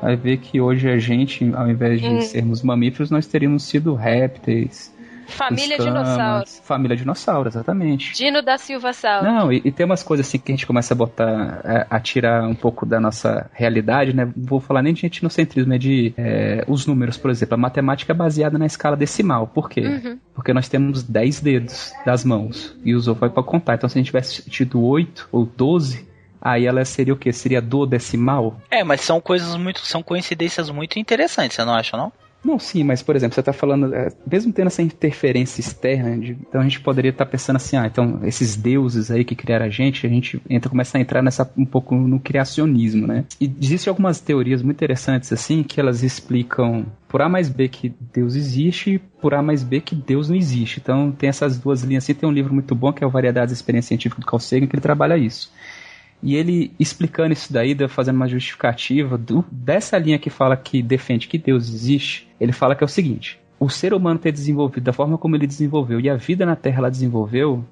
[0.00, 2.20] vai ver que hoje a gente, ao invés de Hum.
[2.22, 4.94] sermos mamíferos, nós teríamos sido répteis.
[5.30, 6.46] Família escamas, dinossauro.
[6.62, 8.14] Família dinossauro, exatamente.
[8.14, 9.22] Dino da Silva Sal.
[9.22, 12.00] Não, e, e tem umas coisas assim que a gente começa a botar, é, a
[12.00, 14.24] tirar um pouco da nossa realidade, né?
[14.24, 17.54] Não Vou falar nem de etnocentrismo, é de é, os números, por exemplo.
[17.54, 19.46] A matemática é baseada na escala decimal.
[19.46, 19.80] Por quê?
[19.80, 20.18] Uhum.
[20.34, 23.74] Porque nós temos 10 dedos das mãos e usou foi para contar.
[23.74, 26.08] Então, se a gente tivesse tido 8 ou 12,
[26.40, 27.32] aí ela seria o quê?
[27.32, 28.60] Seria do decimal?
[28.70, 29.80] É, mas são coisas muito.
[29.86, 32.12] São coincidências muito interessantes, você não acha, não?
[32.42, 36.36] Não, sim, mas por exemplo, você está falando, é, mesmo tendo essa interferência externa, de-
[36.48, 39.68] então a gente poderia estar pensando assim, ah, então esses deuses aí que criaram a
[39.68, 43.24] gente, a gente entra, começa a entrar nessa um pouco no criacionismo, né?
[43.40, 47.92] E existem algumas teorias muito interessantes assim que elas explicam por A mais B que
[48.12, 50.80] Deus existe e por A mais B que Deus não existe.
[50.80, 53.52] Então tem essas duas linhas assim, tem um livro muito bom que é o Variedades
[53.52, 55.52] da Experiência Científica do Carl Sagan que ele trabalha isso.
[56.22, 60.82] E ele explicando isso daí, da- fazendo uma justificativa do- dessa linha que fala que
[60.82, 64.84] defende que Deus existe, ele fala que é o seguinte: o ser humano ter desenvolvido
[64.84, 67.64] da forma como ele desenvolveu e a vida na Terra ela desenvolveu,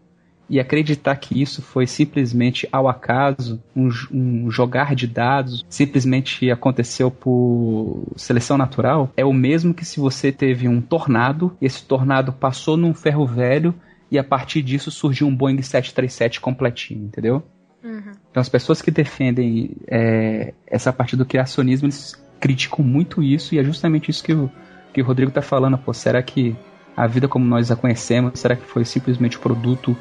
[0.51, 7.11] e acreditar que isso foi simplesmente ao acaso, um, um jogar de dados, simplesmente aconteceu
[7.11, 12.77] por seleção natural, é o mesmo que se você teve um tornado, esse tornado passou
[12.77, 13.75] num ferro velho
[14.11, 17.43] e a partir disso surgiu um Boeing 737 completinho, entendeu?
[17.83, 23.59] Então as pessoas que defendem é, essa parte do criacionismo, eles criticam muito isso e
[23.59, 24.51] é justamente isso que o,
[24.93, 25.79] que o Rodrigo tá falando.
[25.79, 26.57] Pô, será que
[26.97, 29.97] a vida como nós a conhecemos, será que foi simplesmente produto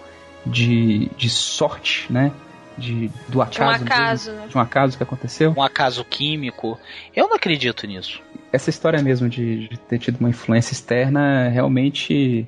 [0.45, 2.31] de, de sorte, né?
[2.77, 4.41] De, do De um acaso, acaso, mesmo?
[4.43, 4.47] né?
[4.49, 5.53] de um acaso que aconteceu?
[5.57, 6.79] Um acaso químico.
[7.15, 8.21] Eu não acredito nisso.
[8.51, 12.47] Essa história mesmo de, de ter tido uma influência externa realmente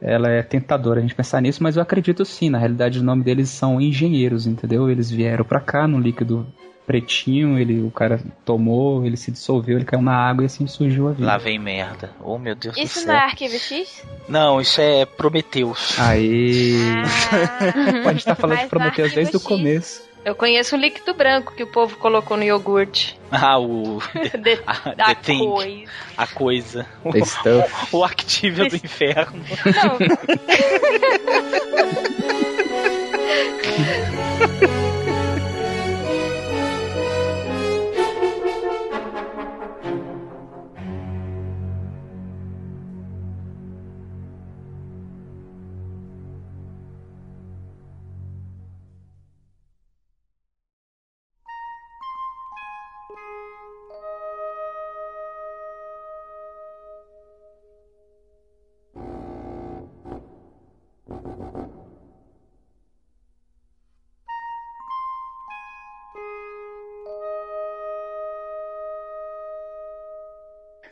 [0.00, 2.50] ela é tentadora a gente pensar nisso, mas eu acredito sim.
[2.50, 4.90] Na realidade, o nome deles são engenheiros, entendeu?
[4.90, 6.46] Eles vieram pra cá no líquido
[6.86, 11.06] pretinho, ele, o cara tomou, ele se dissolveu, ele caiu na água e assim surgiu
[11.06, 11.24] a vida.
[11.24, 12.10] Lá vem merda.
[12.20, 13.08] Oh, meu Deus do Isso céu.
[13.08, 14.04] não é Arquivo X?
[14.28, 15.96] Não, isso é Prometeus.
[16.00, 16.74] Aí.
[17.32, 18.08] Ah.
[18.10, 20.02] a gente tá falando Mas de Prometheus no desde o começo.
[20.24, 23.18] Eu conheço um líquido branco que o povo colocou no iogurte.
[23.32, 24.00] Ah, o.
[24.42, 25.38] De- a- thing.
[25.38, 25.84] coisa.
[26.16, 26.86] A coisa.
[27.12, 27.72] The stuff.
[27.92, 29.40] O Activia do inferno.
[29.64, 29.98] Não.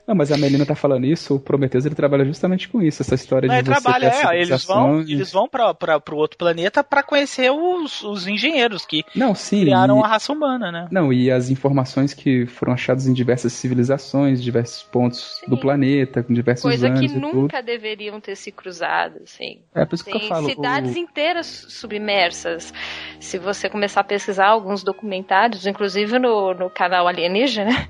[0.09, 3.14] Não, mas a Melina tá falando isso, o Prometheus ele trabalha justamente com isso, essa
[3.14, 6.16] história Não, de ele você trabalha, é, eles vão, e- eles vão pra, pra, pro
[6.16, 9.61] outro planeta pra conhecer os, os engenheiros que Não, sim.
[9.61, 10.88] criaram e- a raça humana, né?
[10.90, 16.33] Não, e as informações que foram achadas em diversas civilizações, diversos pontos do planeta, com
[16.33, 17.21] diversos Coisa anos que e tudo.
[17.21, 19.59] nunca deveriam ter se cruzado, assim.
[19.75, 20.49] É por isso que Tem eu falo.
[20.49, 22.73] cidades o- inteiras submersas.
[23.21, 27.88] Se você começar a pesquisar alguns documentários, inclusive no, no canal Alienígena,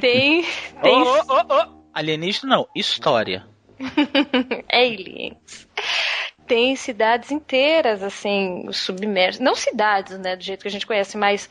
[0.00, 0.44] tem,
[0.82, 1.80] tem Ô, ô, ô.
[1.92, 3.46] Alienígena não, história.
[4.70, 5.68] aliens.
[6.46, 9.40] Tem cidades inteiras, assim, submersas.
[9.40, 11.48] Não cidades, né, do jeito que a gente conhece, mas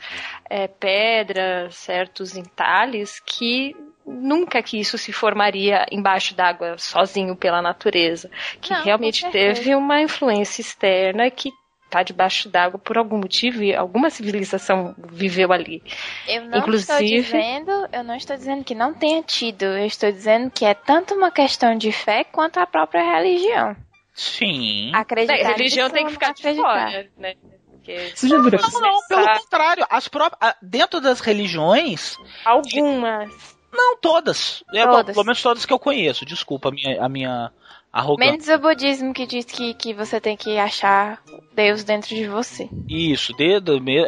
[0.48, 3.74] é, pedras, certos entalhes que
[4.06, 8.30] nunca que isso se formaria embaixo d'água sozinho pela natureza.
[8.60, 11.52] Que Não, realmente teve uma influência externa que
[11.90, 15.82] está debaixo d'água por algum motivo e alguma civilização viveu ali.
[16.28, 20.10] Eu não estou Inclusive- dizendo, eu não estou dizendo que não tenha tido, eu estou
[20.12, 23.76] dizendo que é tanto uma questão de fé quanto a própria religião.
[24.14, 24.92] Sim.
[24.94, 26.90] Acreditar a religião tem que ficar não de acreditar.
[26.90, 27.34] fora, né?
[27.70, 29.86] Porque Você já viram Não, não, pelo contrário.
[29.90, 33.30] As próprias, dentro das religiões, algumas.
[33.72, 34.62] não todas.
[34.74, 35.14] É, bom, Todas.
[35.14, 36.24] pelo menos todas que eu conheço.
[36.26, 37.50] Desculpa a minha, a minha
[37.92, 38.30] arrogância.
[38.32, 41.22] Menos o budismo que diz que, que você tem que achar
[41.54, 42.68] Deus dentro de você.
[42.88, 43.98] Isso, dedo, me-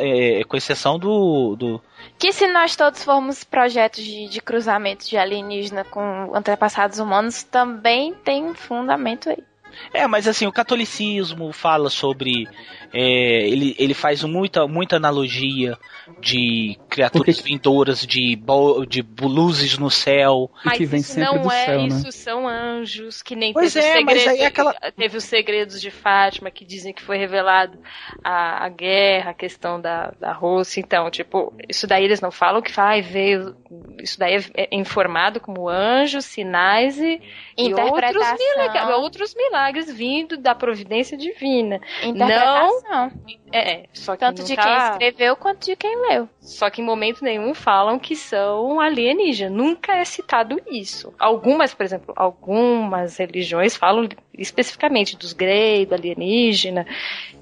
[0.40, 1.80] é, com exceção do, do.
[2.18, 8.14] Que se nós todos formos projetos de, de cruzamento de alienígena com antepassados humanos, também
[8.14, 9.42] tem um fundamento aí.
[9.92, 12.48] É, mas assim, o catolicismo fala sobre.
[12.92, 15.78] é, ele, ele faz muita, muita analogia
[16.20, 20.50] de criaturas vindouras, de, bo- de luzes no céu.
[20.64, 21.86] Mas que vem isso sempre não do é, céu, né?
[21.88, 25.16] isso são anjos, que nem Pois teve, é, o mas segredo, aí é aquela- teve
[25.16, 27.78] os segredos de Fátima, que dizem que foi revelado
[28.22, 30.80] a, a guerra, a questão da, da Rússia.
[30.80, 33.54] Então, tipo, isso daí eles não falam que vai veio.
[34.00, 37.20] Isso daí é, é informado como anjos, sinais e,
[37.56, 38.36] e outros, Interpretação.
[38.56, 39.61] milagres, outros milagres
[39.92, 41.80] vindo da providência divina.
[42.02, 43.12] Interpretação.
[43.52, 46.28] É, só que Tanto de nunca- quem escreveu quanto de quem leu.
[46.40, 49.52] só que em momento nenhum falam que são alienígenas.
[49.52, 51.12] Nunca é citado isso.
[51.18, 56.86] Algumas, por exemplo, algumas religiões falam especificamente dos Grey, do alienígena,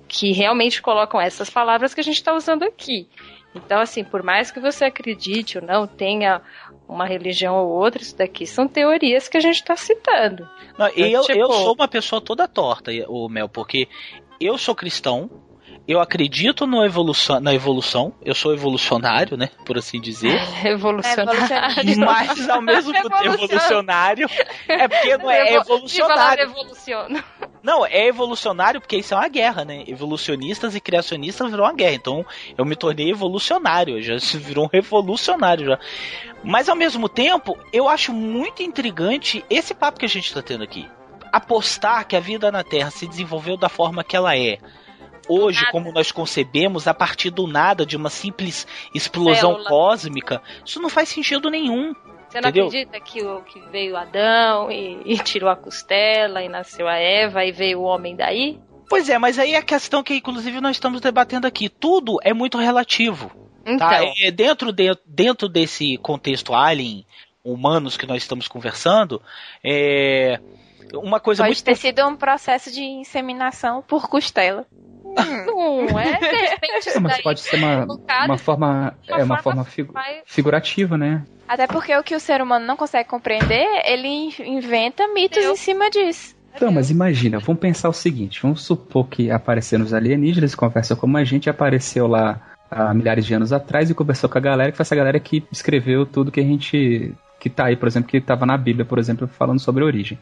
[0.09, 3.09] que realmente colocam essas palavras que a gente está usando aqui.
[3.55, 6.41] Então, assim, por mais que você acredite ou não, tenha
[6.89, 10.49] uma religião ou outra, isso daqui são teorias que a gente está citando.
[10.79, 13.89] Não, e eu, tipo- eu sou uma pessoa toda torta, o Mel, porque
[14.41, 15.31] eu sou cristão,
[15.90, 20.38] eu acredito no evolução, na evolução, eu sou evolucionário, né, por assim dizer.
[20.62, 21.98] Revolucionário.
[21.98, 24.29] Mas ao mesmo tempo evolucionário.
[24.68, 26.44] É porque não é, é evolucionário.
[26.44, 27.24] evoluciona?
[27.61, 29.83] Não, é evolucionário porque isso é uma guerra, né?
[29.88, 31.94] Evolucionistas e criacionistas virou uma guerra.
[31.94, 32.24] Então
[32.57, 35.79] eu me tornei evolucionário, já se virou um revolucionário já.
[36.44, 40.62] Mas ao mesmo tempo, eu acho muito intrigante esse papo que a gente tá tendo
[40.62, 40.88] aqui.
[41.33, 44.59] Apostar que a vida na Terra se desenvolveu da forma que ela é.
[45.31, 49.69] Hoje, como nós concebemos, a partir do nada, de uma simples explosão Célula.
[49.69, 51.95] cósmica, isso não faz sentido nenhum.
[52.29, 52.66] Você não Entendeu?
[52.69, 57.45] acredita que, o, que veio Adão e, e tirou a costela e nasceu a Eva
[57.45, 58.59] e veio o homem daí?
[58.88, 61.69] Pois é, mas aí é a questão que inclusive nós estamos debatendo aqui.
[61.69, 63.31] Tudo é muito relativo.
[63.66, 64.01] Então, Tá?
[64.21, 67.05] É, dentro, de, dentro desse contexto alien,
[67.45, 69.21] humanos que nós estamos conversando,
[69.64, 70.38] é
[70.95, 74.66] uma coisa Pode muito ter sido um processo de inseminação por costela.
[75.14, 76.18] Não é?
[76.18, 77.85] De repente isso Não, mas pode ser uma,
[78.25, 81.25] uma forma, uma é uma forma forma figu- vai- figurativa, né?
[81.49, 85.53] Até porque o que o ser humano não consegue compreender, ele in- inventa mitos Eu-
[85.53, 86.35] em cima disso.
[86.55, 91.16] Então, mas imagina, vamos pensar o seguinte: vamos supor que apareceram os alienígenas, conversam como
[91.16, 94.77] a gente, apareceu lá há milhares de anos atrás e conversou com a galera, que
[94.77, 97.14] foi essa galera que escreveu tudo que a gente.
[97.38, 100.18] que tá aí, por exemplo, que estava na Bíblia, por exemplo, falando sobre a origem.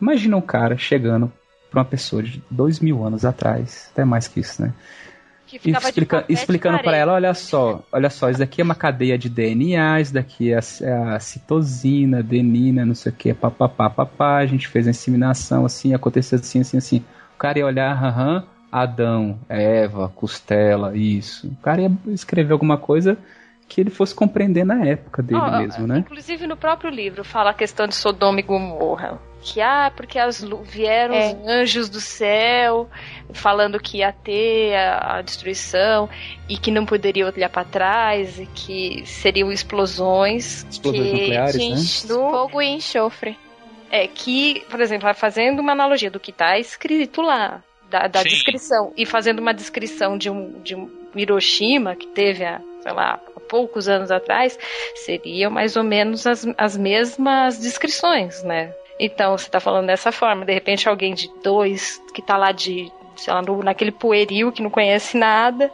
[0.00, 1.30] Imagina um cara chegando
[1.70, 4.72] pra uma pessoa de dois mil anos atrás, até mais que isso, né?
[5.58, 6.96] que explica- explicando parede.
[7.02, 10.58] ela, olha só, olha só, isso daqui é uma cadeia de DNA, isso daqui é
[10.58, 14.90] a, é a citosina, adenina, não sei o que, papapá, papá, a gente fez a
[14.90, 17.04] inseminação assim, aconteceu assim, assim, assim.
[17.34, 21.48] O cara ia olhar, aham, Adão, Eva, costela, isso.
[21.48, 23.16] O cara ia escrever alguma coisa
[23.68, 25.98] que ele fosse compreender na época dele Ó, mesmo, né?
[25.98, 29.20] Inclusive no próprio livro fala a questão de Sodoma e Gomorra.
[29.40, 31.28] Que, ah, porque as, vieram É.
[31.28, 32.88] os anjos do céu
[33.32, 36.08] falando que ia ter a, a destruição
[36.48, 40.66] e que não poderia olhar para trás e que seriam explosões.
[40.68, 41.52] Explosões que, nucleares,
[42.06, 42.16] De né?
[42.16, 43.38] No- fogo e enxofre.
[43.90, 48.92] É que, por exemplo, fazendo uma analogia do que está escrito lá, da, da descrição,
[48.96, 53.37] e fazendo uma descrição de um, de um Hiroshima que teve a, sei lá, a
[53.48, 54.58] poucos anos atrás,
[54.94, 58.72] seriam mais ou menos as, as mesmas descrições, né?
[59.00, 62.92] Então, você está falando dessa forma, de repente alguém de dois, que está lá de,
[63.16, 65.72] sei lá, no, naquele pueril, que não conhece nada,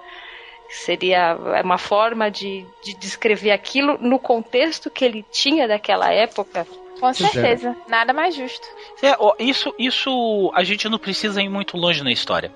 [0.69, 6.67] seria uma forma de, de descrever aquilo no contexto que ele tinha daquela época.
[7.01, 7.77] Com certeza.
[7.89, 8.67] Nada mais justo.
[9.03, 12.53] É, ó, isso, isso a gente não precisa ir muito longe na história.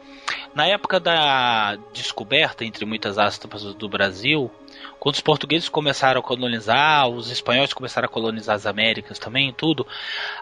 [0.54, 4.50] Na época da descoberta, entre muitas aspas, do Brasil,
[4.98, 9.86] quando os portugueses começaram a colonizar, os espanhóis começaram a colonizar as Américas também, tudo,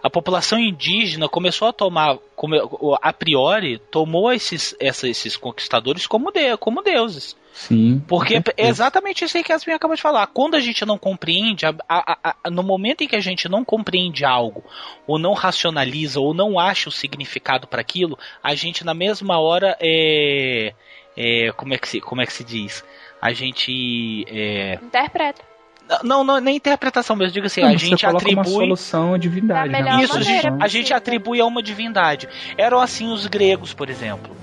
[0.01, 2.17] a população indígena começou a tomar,
[3.01, 7.35] a priori, tomou esses, esses conquistadores como, de, como deuses.
[7.53, 8.03] Sim.
[8.07, 10.27] Porque é exatamente isso aí que a Yasmin acabou de falar.
[10.27, 13.65] Quando a gente não compreende, a- a- a- no momento em que a gente não
[13.65, 14.63] compreende algo,
[15.07, 19.75] ou não racionaliza, ou não acha o significado para aquilo, a gente na mesma hora
[19.81, 20.73] é,
[21.17, 22.85] é, como é que se como é que se diz?
[23.27, 25.41] A gente é, Interpreta.
[26.01, 29.13] não, não, nem interpretação mesmo, digo assim, Não, a você gente coloca uma atribui solução
[29.13, 29.69] à divindade.
[29.69, 30.03] Da né?
[30.03, 32.29] isso, a gente, maneira a gente atribui a uma divindade.
[32.57, 34.33] Eram assim os gregos, por exemplo.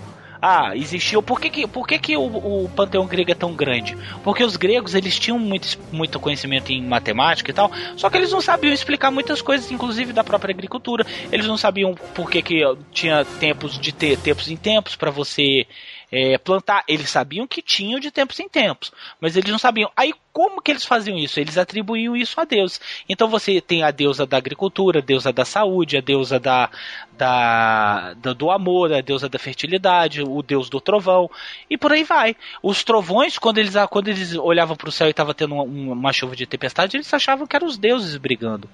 [0.47, 1.23] Ah, existiu.
[1.23, 3.97] Por que, que, por que, que o, o panteão grego é tão grande?
[4.23, 8.31] Porque os gregos eles tinham muito, muito conhecimento em matemática e tal, só que eles
[8.31, 11.07] não sabiam explicar muitas coisas, inclusive da própria agricultura.
[11.33, 12.61] Eles não sabiam por que, que
[12.93, 15.67] tinha tempos de ter tempos em tempos para você
[16.15, 16.85] é, plantar.
[16.87, 19.91] Eles sabiam que tinham de tempos em tempos, mas eles não sabiam.
[19.97, 21.41] Aí como que eles faziam isso?
[21.41, 22.81] Eles atribuíam isso a Deus.
[23.09, 26.69] Então você tem a deusa da agricultura, a deusa da saúde, a deusa da,
[27.17, 31.31] da, da- do amor, a deusa da fertilidade, o deus do trovão
[31.71, 32.37] e por aí vai.
[32.63, 36.13] Os trovões, quando eles, quando eles olhavam para o céu e estava tendo uma, uma
[36.13, 38.69] chuva de tempestade, eles achavam que eram os deuses brigando.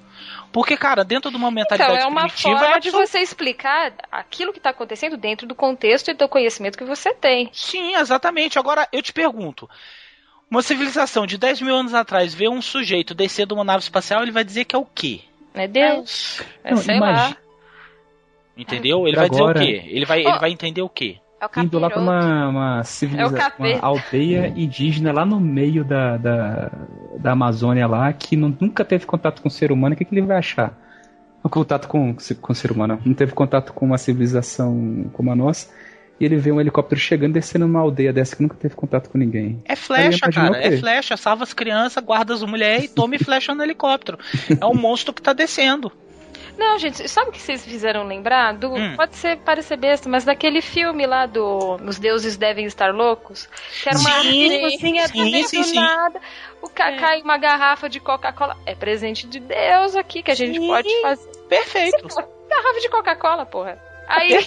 [0.53, 3.92] Porque, cara, dentro de uma Então, mentalidade é uma primitiva, forma é de você explicar
[4.11, 7.49] aquilo que está acontecendo dentro do contexto e do conhecimento que você tem.
[7.53, 8.59] Sim, exatamente.
[8.59, 9.68] Agora eu te pergunto:
[10.50, 14.22] uma civilização de 10 mil anos atrás vê um sujeito descer de uma nave espacial,
[14.22, 15.20] ele vai dizer que é o quê?
[15.54, 16.42] É Deus.
[16.64, 17.36] É, Não, sei imagi- lá.
[18.56, 19.06] Entendeu?
[19.06, 19.82] Ele Pra vai dizer o quê?
[19.86, 21.16] Ele vai, ele vai entender o quê?
[21.40, 22.26] É o Indo lá pra capiroto.
[22.26, 23.78] uma, uma É o civilização, capeta.
[23.78, 26.70] uma aldeia indígena lá no meio da, da,
[27.18, 30.14] da Amazônia lá, que nu- nunca teve contato com o ser humano, o que, que
[30.14, 30.74] ele vai achar?
[31.42, 35.34] O contato com, com o ser humano, não teve contato com uma civilização como a
[35.36, 35.72] nossa,
[36.20, 39.16] e ele vê um helicóptero chegando, descendo numa aldeia dessa que nunca teve contato com
[39.16, 39.62] ninguém.
[39.64, 40.62] É flecha, cara.
[40.62, 41.16] É flecha.
[41.16, 44.18] Salva as crianças, guarda as mulheres e tome flecha no helicóptero.
[44.61, 45.90] É um monstro que tá descendo.
[46.59, 48.52] Não, gente, sabe o que vocês fizeram lembrar?
[48.52, 48.94] Do, Hum.
[48.94, 53.48] Pode ser parecer besta, mas daquele filme lá do Os Deuses Devem Estar Loucos,
[53.83, 55.74] que era uma Sim, assim, sim, do sim, sim.
[55.76, 56.20] nada.
[56.61, 58.59] O ca cai uma garrafa de Coca-Cola.
[58.66, 60.66] É presente de Deus aqui que a gente Sim.
[60.66, 61.30] pode fazer.
[61.48, 62.06] Perfeito.
[62.50, 63.78] Garrafa de Coca-Cola, porra.
[64.06, 64.28] Aí,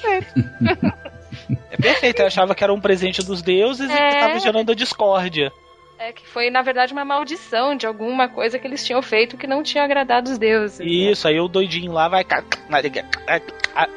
[1.72, 2.20] É perfeito.
[2.22, 4.10] Eu achava que era um presente dos deuses e É.
[4.10, 5.52] que tava gerando a discórdia.
[6.00, 9.48] é que foi, na verdade, uma maldição de alguma coisa que eles tinham feito que
[9.48, 10.80] não tinha agradado os deuses.
[10.80, 10.86] né?
[10.86, 12.26] Isso, aí o doidinho lá vai.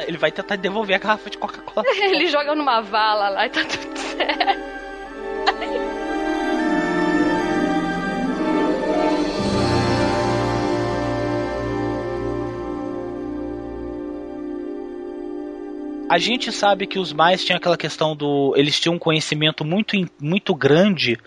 [0.07, 1.85] Ele vai tentar devolver a garrafa de Coca-Cola.
[1.99, 4.77] Ele joga numa vala lá e tá tudo certo.
[16.09, 18.55] A gente sabe que os mais tinham aquela questão do.
[18.57, 21.19] Eles tinham um conhecimento muito, muito grande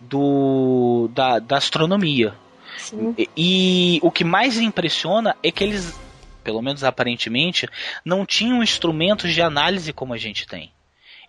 [0.00, 2.34] do da, da astronomia.
[2.76, 3.14] Sim.
[3.16, 5.98] E, e o que mais impressiona é que eles,
[6.44, 7.68] pelo menos aparentemente,
[8.04, 10.70] não tinham instrumentos de análise como a gente tem.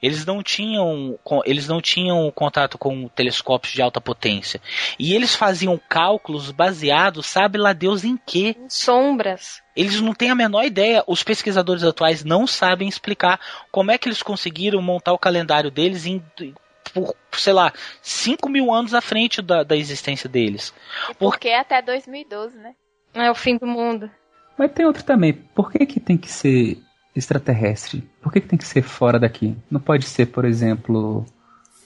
[0.02, 4.62] Eles não tinham, eles não tinham contato com telescópios de alta potência.
[4.98, 8.56] E eles faziam cálculos baseados, sabe lá Deus em quê?
[8.70, 9.62] Sombras.
[9.76, 11.04] Eles não têm a menor ideia.
[11.06, 13.40] Os pesquisadores atuais não sabem explicar
[13.72, 16.24] como é que eles conseguiram montar o calendário deles em,
[16.94, 17.72] por, sei lá,
[18.02, 20.74] 5 mil anos à frente da, da existência deles.
[21.18, 22.74] Porque é até 2012, né?
[23.14, 24.10] É o fim do mundo.
[24.58, 26.78] Mas tem outro também, por que que tem que ser
[27.20, 28.04] extraterrestre?
[28.22, 29.56] Por que que tem que ser fora daqui?
[29.70, 31.26] Não pode ser, por exemplo,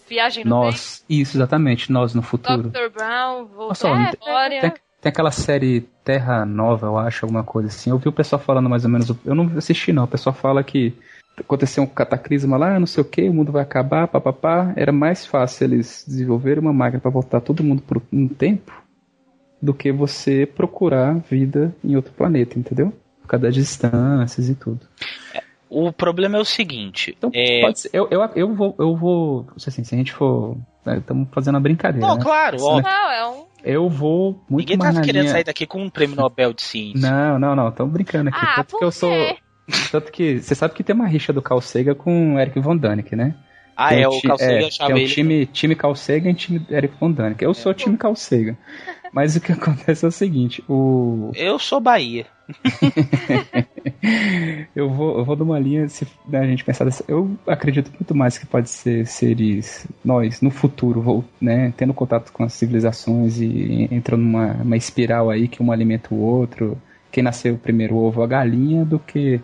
[0.07, 2.29] Viagem no nós, isso exatamente, nós no tempo.
[2.29, 2.69] futuro.
[2.69, 2.89] Dr.
[2.93, 4.61] Brown, voltar história.
[4.61, 4.71] Tem,
[5.01, 7.89] tem aquela série Terra Nova, eu acho, alguma coisa assim.
[7.89, 9.11] Eu vi o pessoal falando mais ou menos.
[9.25, 10.03] Eu não assisti, não.
[10.03, 10.93] O pessoal fala que
[11.37, 14.73] aconteceu um cataclisma lá, não sei o que, o mundo vai acabar, papapá.
[14.75, 18.71] Era mais fácil eles desenvolverem uma máquina para voltar todo mundo por um tempo
[19.61, 22.93] do que você procurar vida em outro planeta, entendeu?
[23.23, 24.81] Por causa das distâncias e tudo.
[25.69, 27.15] O problema é o seguinte.
[27.17, 27.61] Então, é...
[27.61, 28.75] pode ser, eu, eu, eu vou.
[28.77, 30.55] Eu vou assim, se a gente for.
[30.85, 32.05] Estamos fazendo uma brincadeira.
[32.05, 32.21] Não, né?
[32.21, 32.63] claro, Né?
[32.63, 32.83] óbvio.
[32.83, 33.45] Não, é um.
[33.63, 35.31] Eu vou muito Ninguém mais tá na querendo linha...
[35.33, 37.09] sair daqui com um prêmio Nobel de Ciência.
[37.09, 38.39] Não, não, não, estamos brincando aqui.
[38.41, 39.09] Ah, tanto por que eu sou.
[39.89, 42.75] Tanto que você sabe que tem uma rixa do Carl Sagan com o Eric Von
[42.75, 43.35] Däniken, né?
[43.75, 45.75] Ah, Tem é, um o ti- Carl Sagan é, achava tem um ele- time, time
[45.75, 47.47] Carl Sagan e time Eric Von Däniken.
[47.47, 48.57] Eu sou o time Carl Sagan.
[49.13, 51.31] Mas o que acontece é o seguinte, o...
[51.33, 52.25] Eu sou Bahia.
[54.75, 58.15] eu vou, eu vou numa linha, se né, a gente pensar dessa, eu acredito muito
[58.15, 63.39] mais que pode ser seres, nós, no futuro, vou, né, tendo contato com as civilizações
[63.39, 66.77] e entrando numa uma espiral aí que um alimenta o outro,
[67.11, 69.39] quem nasceu primeiro o ovo a galinha, do que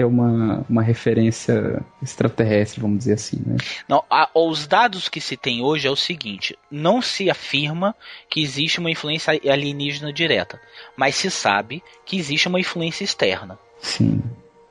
[0.00, 3.56] ter uma, uma referência extraterrestre, vamos dizer assim, né?
[3.86, 7.94] Não, a- os dados que se tem hoje é o seguinte: não se afirma
[8.30, 10.58] que existe uma influência alienígena direta,
[10.96, 13.58] mas se sabe que existe uma influência externa.
[13.82, 14.22] Sim.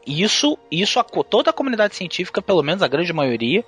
[0.06, 3.64] Isso, isso a toda a comunidade científica, pelo menos a grande maioria,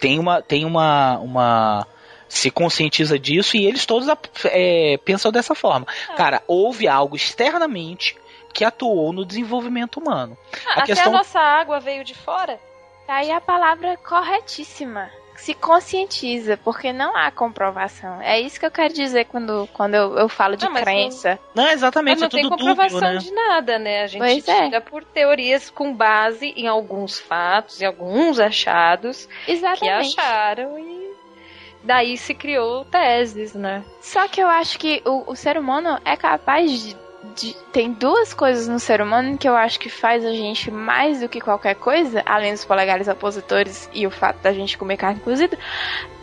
[0.00, 1.86] tem uma, tem uma, uma
[2.26, 5.86] se conscientiza disso e eles todos ap- é, pensam dessa forma.
[6.16, 8.16] Cara, houve algo externamente
[8.52, 10.36] que atuou no desenvolvimento humano.
[10.66, 12.58] Ah, Até a nossa água veio de fora?
[13.08, 15.10] Aí a palavra corretíssima.
[15.36, 18.20] Se conscientiza, porque não há comprovação.
[18.20, 21.38] É isso que eu quero dizer quando, quando eu, eu falo de Ah, mas crença.
[21.54, 23.18] Não, exatamente, Mas não é tem comprovação dúbio, né?
[23.18, 24.02] de nada, né?
[24.02, 24.64] A gente Pois é.
[24.64, 30.20] tira por teorias com base em alguns fatos, em alguns achados que Exatamente.
[30.20, 31.10] acharam e
[31.82, 33.82] daí se criou teses, né?
[34.02, 36.96] Só que eu acho que o, o ser humano é capaz de,
[37.36, 41.20] de- Tem duas coisas no ser humano que eu acho que faz a gente mais
[41.20, 45.20] do que qualquer coisa, além dos polegares opositores e o fato da gente comer carne
[45.20, 45.58] cozida,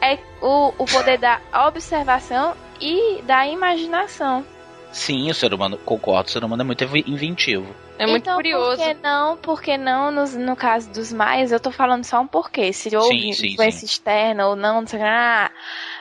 [0.01, 4.45] é o, o poder da observação e da imaginação.
[4.91, 7.75] Sim, o ser humano, concordo, o ser humano é muito inve- inventivo.
[7.99, 8.77] É muito então, curioso.
[8.77, 12.19] Por que não, por que não nos- no, caso dos mais, eu tô falando só
[12.21, 15.51] um porquê, se houve Sim, sim, influência externa ou não, não sei o que, ah,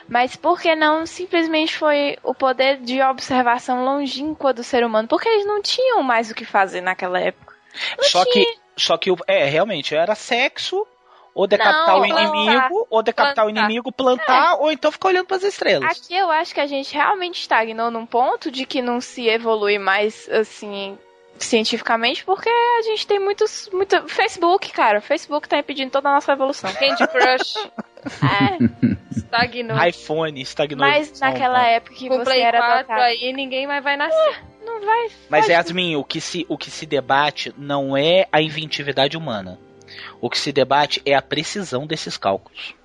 [0.07, 5.07] mas por que não simplesmente foi o poder de observação longínqua do ser humano?
[5.07, 7.55] Porque eles não tinham mais o que fazer naquela época.
[8.01, 8.45] Só que,
[8.75, 10.85] só que, o- é, realmente, era sexo,
[11.33, 12.71] ou decapitar Não, o inimigo, plantar.
[12.89, 13.65] ou decapitar o Plantar.
[13.65, 15.91] inimigo, plantar, ou então ficar olhando pras estrelas.
[15.91, 19.77] Aqui eu acho que a gente realmente estagnou num ponto de que não se evolui
[19.77, 20.97] mais, assim,
[21.39, 23.69] cientificamente, porque a gente tem muitos.
[23.71, 24.07] Muito...
[24.07, 25.01] Facebook, cara.
[25.01, 26.71] Facebook tá impedindo toda a nossa evolução.
[26.73, 27.69] Candy Crush.
[28.07, 28.57] É,
[29.11, 29.83] Estagnou.
[29.85, 30.87] iPhone estagnou.
[30.87, 33.01] mas naquela época que Com você Play era 4 dotado.
[33.01, 34.43] aí ninguém mais vai nascer.
[34.65, 35.09] Não vai.
[35.29, 39.59] Mas Yasmin, o que, se, o que se debate não é a inventividade humana.
[40.21, 42.75] O que se debate é a precisão desses cálculos.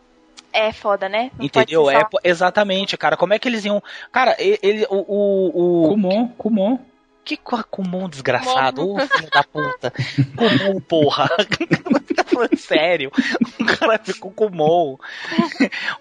[0.52, 1.30] É foda, né?
[1.38, 1.90] Não Entendeu?
[1.90, 3.16] É, exatamente, cara.
[3.16, 3.82] Como é que eles iam.
[4.10, 4.96] Cara, e- ele, o.
[4.96, 5.88] o, o...
[5.90, 6.78] Kumon, Kumon.
[7.24, 9.92] Que Kumon desgraçado, ô filho da puta.
[10.36, 11.28] Kumon, porra.
[12.16, 13.12] tá falando sério.
[13.60, 14.96] O cara ficou Kumon.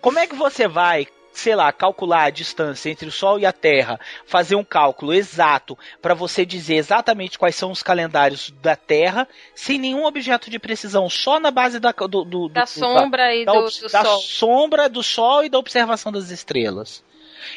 [0.01, 3.53] Como é que você vai, sei lá, calcular a distância entre o Sol e a
[3.53, 9.27] Terra, fazer um cálculo exato pra você dizer exatamente quais são os calendários da Terra,
[9.55, 13.45] sem nenhum objeto de precisão, só na base da, do, do- Da do- sombra e
[13.45, 14.19] da, do, da sol.
[14.21, 17.03] sombra do Sol e da observação das estrelas.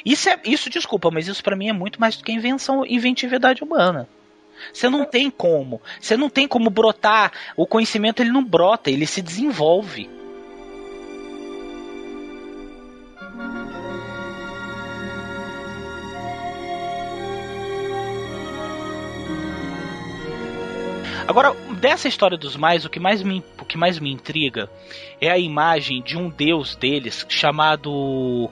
[0.05, 3.63] Isso é, isso desculpa, mas isso pra mim é muito mais do que invenção, inventividade
[3.63, 4.09] humana.
[4.73, 7.33] Você não tem como, você não tem como brotar.
[7.57, 10.09] O conhecimento ele não brota, ele se desenvolve.
[21.27, 24.69] Agora, dessa história dos mais, o que mais me, o que mais me intriga
[25.21, 28.51] é a imagem de um deus deles chamado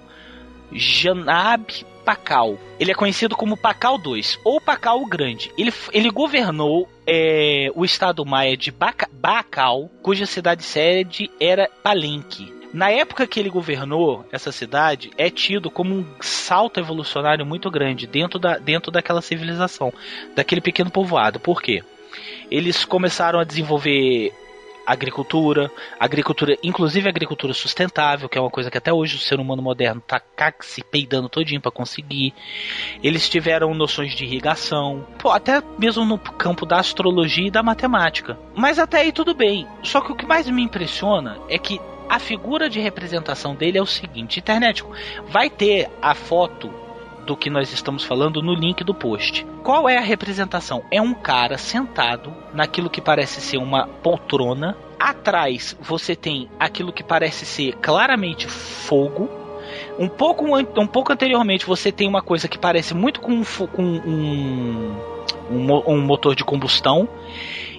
[0.74, 2.58] Janab Pakal.
[2.80, 5.52] Ele é conhecido como Pakal II, ou Pakal o Grande.
[5.56, 12.52] Ele, ele governou é, o estado maia de Baca- Bacal, cuja cidade sede era Palenque.
[12.72, 18.06] Na época que ele governou essa cidade, é tido como um salto evolucionário muito grande
[18.06, 19.92] dentro, da, dentro daquela civilização,
[20.34, 21.38] daquele pequeno povoado.
[21.38, 21.84] Por quê?
[22.50, 24.32] Eles começaram a desenvolver
[24.92, 29.62] agricultura, agricultura, inclusive agricultura sustentável, que é uma coisa que até hoje o ser humano
[29.62, 30.22] moderno tá
[30.60, 32.34] se peidando todinho para conseguir.
[33.02, 38.38] Eles tiveram noções de irrigação, pô, até mesmo no campo da astrologia e da matemática.
[38.54, 39.66] Mas até aí tudo bem.
[39.82, 43.82] Só que o que mais me impressiona é que a figura de representação dele é
[43.82, 44.84] o seguinte: internet
[45.28, 46.81] vai ter a foto
[47.26, 49.46] do que nós estamos falando no link do post.
[49.62, 50.82] Qual é a representação?
[50.90, 54.76] É um cara sentado naquilo que parece ser uma poltrona.
[54.98, 59.28] Atrás você tem aquilo que parece ser claramente fogo.
[59.98, 63.82] Um pouco, um pouco anteriormente você tem uma coisa que parece muito com, um com
[63.82, 64.96] um,
[65.50, 67.08] um, um motor de combustão.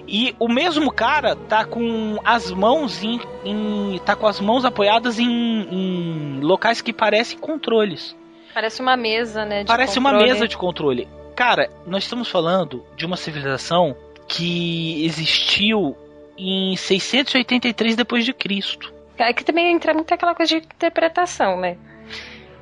[0.06, 5.18] E o mesmo cara tá com as mãos em, em- tá com as mãos apoiadas
[5.18, 8.14] em, em locais que parecem controles.
[8.54, 9.64] Parece uma mesa, né?
[9.66, 10.32] Parece uma controle.
[10.32, 11.08] mesa de controle.
[11.34, 13.96] Cara, nós estamos falando de uma civilização
[14.28, 15.96] que existiu
[16.38, 18.92] em 683 depois de Cristo.
[19.18, 21.76] É que também entra muito aquela coisa de interpretação, né?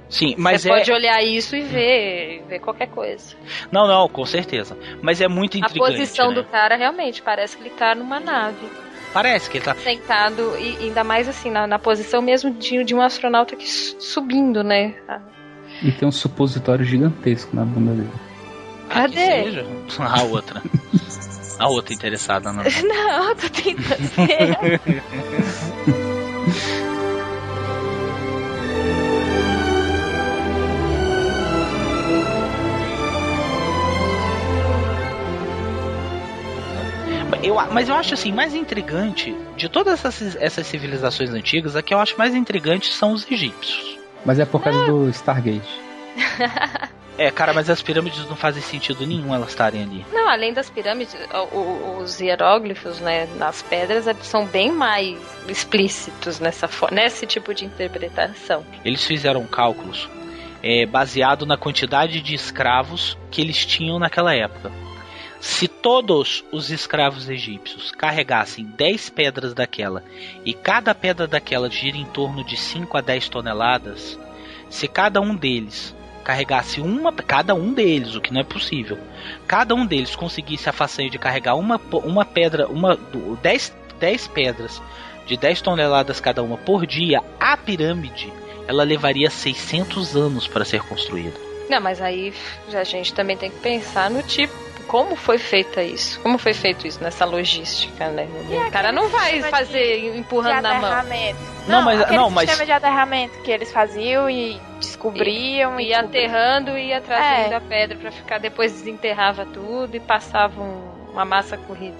[0.08, 0.74] Sim, mas Você é.
[0.76, 3.34] pode olhar isso e ver, ver qualquer coisa.
[3.70, 4.76] Não, não, com certeza.
[5.00, 5.92] Mas é muito A intrigante.
[5.92, 6.34] posição né?
[6.34, 8.66] do cara realmente parece que ele tá numa nave.
[9.14, 9.74] Parece que ele tá.
[9.74, 13.98] Sentado, e ainda mais assim, na, na posição mesmo de, de um astronauta que su-
[14.00, 14.94] subindo, né?
[15.82, 18.10] E tem um supositório gigantesco na bunda dele.
[18.88, 19.64] Cadê?
[19.98, 20.62] A outra.
[21.58, 22.62] A outra interessada, não.
[22.82, 24.02] Não, tô tentando.
[37.42, 41.92] Eu, mas eu acho assim, mais intrigante de todas essas, essas civilizações antigas, a que
[41.92, 44.01] eu acho mais intrigante são os egípcios.
[44.24, 45.80] Mas é por causa do Stargate.
[47.18, 50.06] É, cara, mas as pirâmides não fazem sentido nenhum elas estarem ali.
[50.12, 51.14] Não, além das pirâmides,
[52.00, 58.64] os hieróglifos, né, nas pedras é- são bem mais explícitos nessa nesse tipo de interpretação.
[58.84, 60.08] Eles fizeram cálculos
[60.62, 64.70] é, baseado na quantidade de escravos que eles tinham naquela época.
[65.42, 70.04] Se todos os escravos egípcios carregassem 10 pedras daquela
[70.44, 74.16] e cada pedra daquela gira em torno de 5 a 10 toneladas,
[74.70, 78.96] se cada um deles carregasse uma, cada um deles, o que não é possível,
[79.44, 82.96] cada um deles conseguisse a façanha de carregar uma, uma pedra, uma,
[83.42, 84.80] 10, 10 pedras
[85.26, 88.32] de 10 toneladas cada uma por dia, a pirâmide
[88.68, 91.34] ela levaria 600 anos para ser construída.
[91.68, 92.32] Não, mas aí
[92.72, 94.54] a gente também tem que pensar no tipo,
[94.88, 96.20] como foi feita isso?
[96.20, 98.26] Como foi feito isso nessa logística, né?
[98.66, 100.90] o cara não vai fazer empurrando de na mão.
[100.90, 105.98] Não, Não, mas- não, mas- sistema de aterramento que eles faziam e descobriam e, Ia
[106.02, 106.08] tudo.
[106.08, 107.56] aterrando e ia trazendo É.
[107.56, 111.96] a pedra pra ficar, depois desenterrava tudo e passava um- uma massa corrida.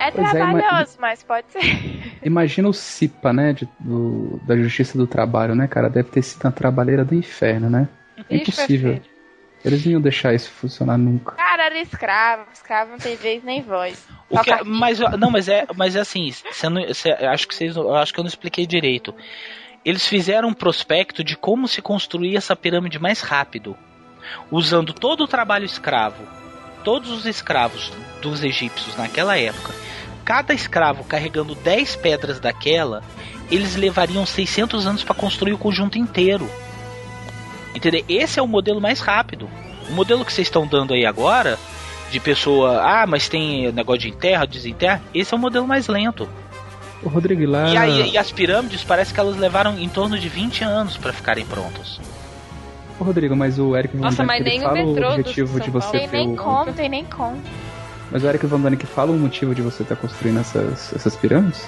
[0.00, 1.58] É Pois é, trabalhoso, mas pode ser.
[2.22, 3.52] Imagina o CIPA, né?
[3.52, 5.88] de- do- da Justiça do Trabalho, né, cara?
[5.90, 7.88] Deve ter sido uma trabalheira do inferno, né?
[8.30, 9.00] É Ixi, impossível.
[9.64, 11.32] Eles não iam deixar isso funcionar nunca.
[11.32, 12.44] Cara, era escravo.
[12.52, 14.06] Escravo não tem vez nem voz.
[14.30, 14.70] O que, cartinha.
[14.78, 18.12] mas não, mas é, mas é assim, você não, você- eu acho que vocês, acho
[18.14, 19.14] que eu não expliquei direito.
[19.84, 23.76] Eles fizeram um prospecto de como se construir essa pirâmide mais rápido,
[24.50, 26.22] usando todo o trabalho escravo,
[26.84, 27.90] todos os escravos
[28.20, 29.72] dos egípcios naquela época.
[30.24, 33.02] Cada escravo carregando 10 pedras daquela,
[33.50, 36.48] eles levariam 600 anos para construir o conjunto inteiro.
[37.78, 38.04] Entendeu?
[38.08, 39.48] Esse é o modelo mais rápido.
[39.88, 41.56] O modelo que vocês estão dando aí agora,
[42.10, 46.28] de pessoa, ah, mas tem negócio de enterra, desenterra, esse é o modelo mais lento.
[47.04, 47.68] O Rodrigo e lá.
[47.72, 51.12] E, aí, e as pirâmides parece que elas levaram em torno de 20 anos para
[51.12, 52.00] ficarem prontas.
[52.98, 55.60] Ô, Rodrigo, mas o Eric Van Nossa, mas nem o fala o metrô do objetivo
[55.60, 55.92] de você.
[55.92, 56.36] Tem ter nem o...
[56.36, 57.40] como, tem nem como.
[58.10, 61.64] Mas o Eric Van Daniken fala o motivo de você estar construindo essas, essas pirâmides?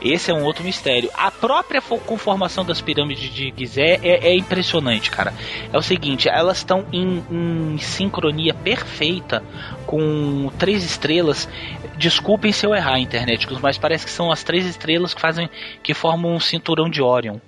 [0.00, 1.10] Esse é um outro mistério.
[1.14, 5.32] A própria fo- conformação das pirâmides de Gizé é, é impressionante, cara.
[5.72, 9.42] É o seguinte, elas estão em, em sincronia perfeita
[9.86, 11.48] com três estrelas.
[11.96, 15.48] Desculpem se eu errar, internéticos, mas parece que são as três estrelas que fazem
[15.82, 17.38] que formam um cinturão de Orion.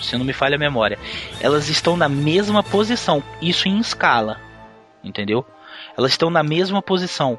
[0.00, 0.98] Se não me falha a memória.
[1.40, 4.40] Elas estão na mesma posição, isso em escala.
[5.02, 5.44] Entendeu?
[5.96, 7.38] Elas estão na mesma posição.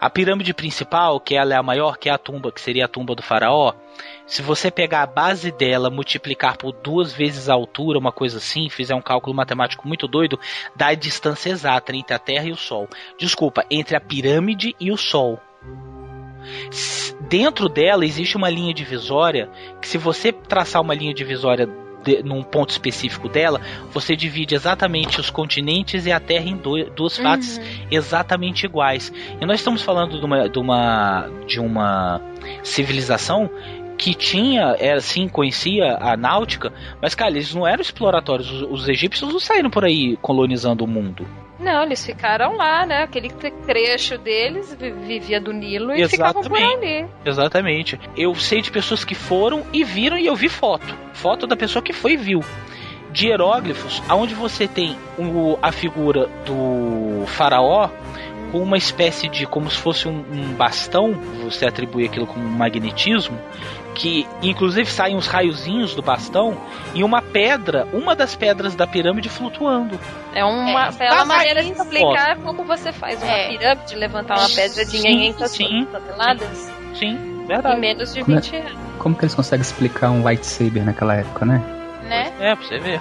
[0.00, 2.88] A pirâmide principal, que ela é a maior, que é a tumba, que seria a
[2.88, 3.74] tumba do faraó,
[4.26, 8.68] se você pegar a base dela, multiplicar por duas vezes a altura, uma coisa assim,
[8.68, 10.38] fizer um cálculo matemático muito doido,
[10.76, 12.88] dá a distância exata entre a Terra e o Sol.
[13.18, 15.40] Desculpa, entre a pirâmide e o Sol.
[17.28, 21.68] Dentro dela existe uma linha divisória que, se você traçar uma linha divisória
[22.04, 23.60] de- num ponto específico dela,
[23.92, 29.12] você divide exatamente os continentes e a Terra em do- duas faces exatamente iguais.
[29.40, 32.20] E nós estamos falando de uma, de uma, de uma
[32.62, 33.50] civilização
[33.96, 36.72] que tinha, era assim, conhecia a náutica,
[37.02, 38.50] mas cara, eles não eram exploratórios.
[38.50, 41.26] Os, os egípcios não saíram por aí colonizando o mundo.
[41.68, 43.02] Não, eles ficaram lá, né?
[43.02, 46.86] Aquele tre- trecho deles vi- vivia do Nilo e ficavam por Exatamente.
[46.86, 47.06] ali.
[47.26, 48.00] Exatamente.
[48.16, 50.86] Eu sei de pessoas que foram e viram e eu vi foto.
[51.12, 52.40] Foto da pessoa que foi e viu.
[53.10, 57.88] De hieróglifos, aonde você tem o- a figura do faraó
[58.50, 61.12] com uma espécie de como se fosse um, um bastão,
[61.42, 63.38] você atribui aquilo como um magnetismo,
[63.98, 66.56] que inclusive saem os raiozinhos do bastão
[66.94, 69.98] e uma pedra, uma das pedras da pirâmide flutuando.
[70.32, 73.48] É uma É, bela tá maneira de explicar como você faz uma É.
[73.48, 77.80] pirâmide, levantar uma pedra de Sim, 500 sim, toneladas Sim, em verdade.
[77.80, 78.72] menos de Como é- 20 anos.
[78.98, 81.60] Como que eles conseguem explicar um lightsaber naquela época, né?
[82.04, 82.32] Né?
[82.40, 83.00] É, pra você ver.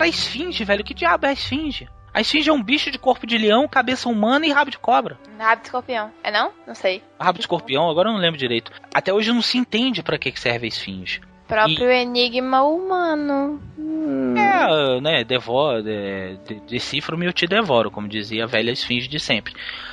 [0.00, 1.86] Cara, a esfinge, velho, que diabo é a esfinge?
[2.12, 5.18] A esfinge é um bicho de corpo de leão, cabeça humana e rabo de cobra.
[5.38, 6.10] Rabo de escorpião.
[6.24, 6.52] É não?
[6.66, 7.02] Não sei.
[7.20, 8.72] Rabo de escorpião, agora eu não lembro direito.
[8.94, 11.20] Até hoje não se entende pra que serve a esfinge.
[11.46, 13.60] Próprio enigma humano.
[13.78, 14.34] Hum.
[14.36, 19.20] É, né, devora, de, de, decifro-me eu te devoro, como dizia a velha esfinge de
[19.20, 19.52] sempre.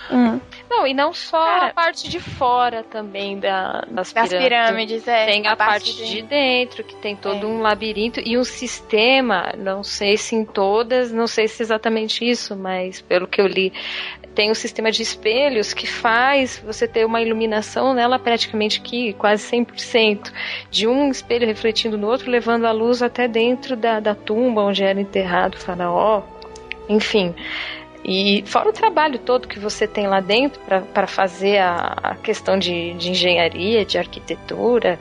[0.10, 0.40] Hum.
[0.70, 5.26] Não, e não só Cara- a parte de fora também da, das, Das pirâmides, é.
[5.26, 7.50] Tem a, parte, de- de dentro, que tem todo É.
[7.50, 12.28] um labirinto e um sistema, não sei se em todas, não sei se é exatamente
[12.30, 13.72] isso, mas pelo que eu li,
[14.36, 19.44] tem um sistema de espelhos que faz você ter uma iluminação nela praticamente que quase
[19.50, 20.32] 100%,
[20.70, 24.84] de um espelho refletindo no outro, levando a luz até dentro da, da tumba onde
[24.84, 26.22] era enterrado o faraó.
[26.90, 27.34] Enfim,
[28.08, 30.62] e fora o trabalho todo que você tem lá dentro
[30.94, 34.98] para fazer a, a questão de, de engenharia, de arquitetura,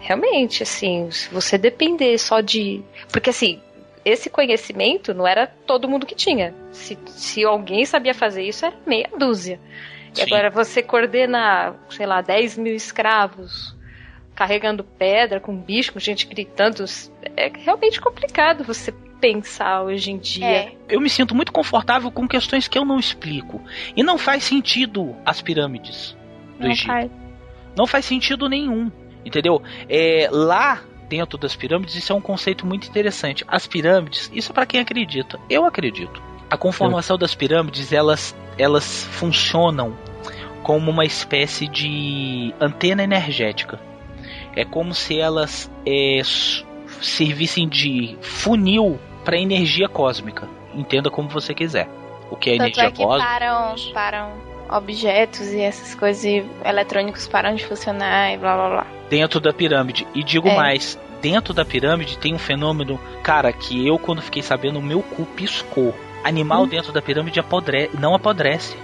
[0.00, 2.82] realmente, assim, se você depender só de.
[3.10, 3.58] Porque, assim,
[4.04, 6.54] esse conhecimento não era todo mundo que tinha.
[6.72, 9.58] Se, se alguém sabia fazer isso, era meia dúzia.
[10.12, 10.22] E Sim.
[10.24, 13.74] agora você coordenar, sei lá, 10 mil escravos
[14.34, 16.84] carregando pedra, com bicho, com gente gritando,
[17.36, 18.92] é realmente complicado você
[19.22, 20.44] pensar hoje em dia.
[20.44, 20.72] É.
[20.88, 23.62] Eu me sinto muito confortável com questões que eu não explico.
[23.96, 26.16] E não faz sentido as pirâmides
[26.58, 26.88] do Não Egito.
[26.88, 27.10] faz.
[27.76, 28.90] Não faz sentido nenhum.
[29.24, 29.62] Entendeu?
[29.88, 33.44] É, lá dentro das pirâmides, isso é um conceito muito interessante.
[33.46, 35.38] As pirâmides, isso é para quem acredita.
[35.48, 36.20] Eu acredito.
[36.50, 39.96] A conformação das pirâmides, elas, elas funcionam
[40.64, 43.80] como uma espécie de antena energética.
[44.56, 46.20] É como se elas é,
[47.00, 50.48] servissem de funil para energia cósmica.
[50.74, 51.88] Entenda como você quiser.
[52.30, 53.26] O que é Tanto energia é que cósmica?
[53.28, 54.30] param, param
[54.70, 58.86] objetos e essas coisas e eletrônicos param de funcionar e blá blá blá.
[59.10, 60.06] dentro da pirâmide.
[60.14, 60.56] E digo É.
[60.56, 65.02] mais, dentro da pirâmide tem um fenômeno, cara, que eu quando fiquei sabendo, o meu
[65.02, 65.94] cu piscou.
[66.24, 68.76] Animal dentro da pirâmide apodre não apodrece.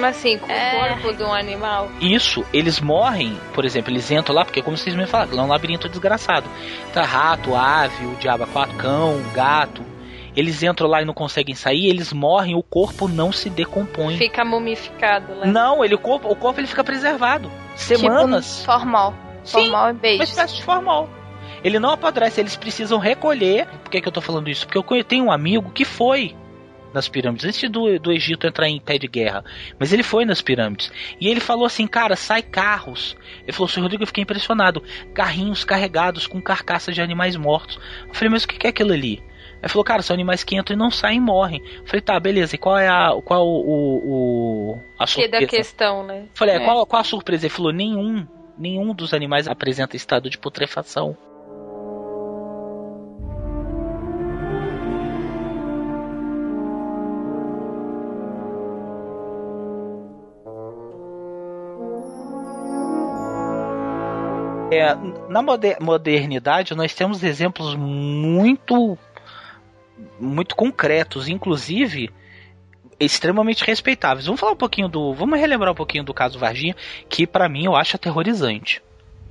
[0.00, 0.76] Mas assim, com É.
[0.76, 1.88] o corpo de um animal.
[2.00, 5.46] Isso, eles morrem, por exemplo, eles entram lá, porque como vocês me falaram, lá é
[5.46, 6.46] um labirinto desgraçado.
[6.92, 9.82] Tá rato, ave, o diabo quatro, cão, gato.
[10.36, 14.18] Eles entram lá e não conseguem sair, eles morrem, o corpo não se decompõe.
[14.18, 15.46] Fica mumificado lá.
[15.46, 17.50] Não, ele, o, corpo, o corpo ele fica preservado.
[17.74, 18.58] Semanas.
[18.60, 19.14] Tipo, formol.
[19.42, 20.22] Sim, Formol e uma beijo.
[20.24, 21.08] espécie de formol.
[21.64, 23.66] Ele não apodrece, eles precisam recolher.
[23.82, 24.66] Por que, que eu tô falando isso?
[24.66, 26.36] Porque eu tenho um amigo que foi
[26.92, 29.44] nas pirâmides, antes do, do Egito entrar em pé de guerra.
[29.78, 30.90] Mas ele foi nas pirâmides.
[31.20, 33.16] E ele falou assim, cara, sai carros.
[33.42, 34.82] Ele falou, senhor Rodrigo, eu fiquei impressionado.
[35.14, 37.78] Carrinhos carregados com carcaças de animais mortos.
[38.06, 39.22] Eu falei, mas o que que é aquilo ali?
[39.62, 41.62] Ele falou, cara, são animais que entram e não saem e morrem.
[41.78, 43.10] Eu falei, tá, beleza, e qual é a.
[43.24, 44.02] Qual o.
[44.04, 45.46] o a Que é da surpresa?
[45.46, 46.20] questão, né?
[46.20, 46.64] Eu Falei, é, É.
[46.64, 47.46] Qual, qual a surpresa?
[47.46, 48.26] Ele falou, nenhum.
[48.58, 51.16] Nenhum dos animais apresenta estado de putrefação.
[64.70, 64.94] É,
[65.28, 68.98] na moder- modernidade, nós temos exemplos muito
[70.18, 72.10] muito concretos, inclusive
[72.98, 74.26] extremamente respeitáveis.
[74.26, 76.74] Vamos falar um pouquinho do, vamos relembrar um pouquinho do caso Varginha,
[77.08, 78.82] que pra mim eu acho aterrorizante.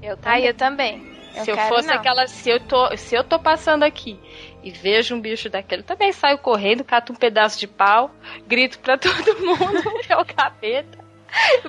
[0.01, 1.03] Eu Ah, eu também.
[1.35, 1.95] Eu se eu fosse não.
[1.95, 2.27] aquela.
[2.27, 4.17] Se eu, tô, se eu tô passando aqui
[4.63, 8.09] e vejo um bicho daquele, eu também saio correndo, cato um pedaço de pau,
[8.47, 10.97] grito pra todo mundo que é o capeta,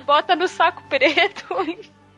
[0.05, 1.45] bota no saco preto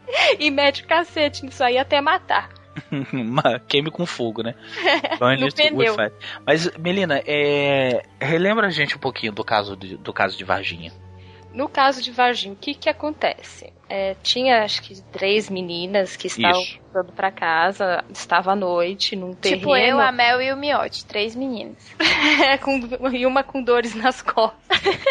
[0.39, 2.49] e, mete o cacete nisso aí até matar.
[3.67, 4.55] Queime com fogo, né?
[5.39, 5.95] No pneu.
[6.45, 8.03] Mas, Melina, é...
[8.19, 10.91] relembra a gente um pouquinho do caso de, do caso de Varginha.
[11.53, 13.73] No caso de Varginha, o que que acontece?
[13.91, 16.79] É, tinha acho que três meninas que estavam Isso.
[16.93, 19.61] voltando pra casa, estava à noite num terreno.
[19.61, 21.77] Tipo eu, a Mel e o Miote, três meninas.
[22.39, 22.79] É, com,
[23.11, 24.59] e uma com dores nas costas.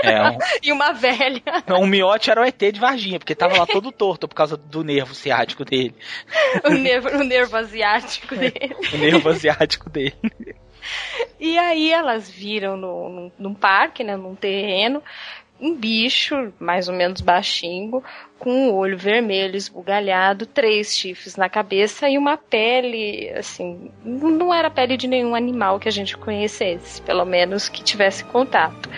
[0.04, 1.42] É, um, E uma velha.
[1.66, 4.56] não, o miote era o ET de Varginha, porque tava lá todo torto por causa
[4.56, 5.94] do nervo ciático dele.
[6.64, 8.76] o, nervo, o nervo asiático dele.
[8.92, 10.14] O nervo asiático dele.
[11.40, 15.02] E aí elas viram no, num, num parque, né, num terreno,
[15.60, 18.02] um bicho, mais ou menos baixinho,
[18.38, 24.70] com um olho vermelho esbugalhado, três chifres na cabeça e uma pele, assim, não era
[24.70, 28.88] pele de nenhum animal que a gente conhecesse, pelo menos que tivesse contato.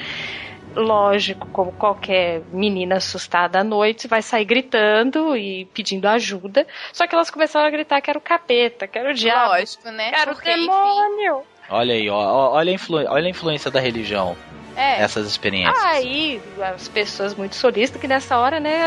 [0.76, 6.64] Lógico, como qualquer menina assustada à noite, vai sair gritando e pedindo ajuda.
[6.92, 9.54] Só que elas começaram a gritar que era o capeta, que era o diabo.
[9.54, 10.12] Lógico, né?
[10.14, 11.42] Era o Porque, enfim, demônio.
[11.68, 14.36] Olha aí, ó, ó, olha, a influ- olha a influência da religião
[14.80, 15.00] É.
[15.00, 15.78] nessas experiências.
[15.84, 16.40] Aí,
[16.74, 18.78] as pessoas muito solistas, que nessa hora, né,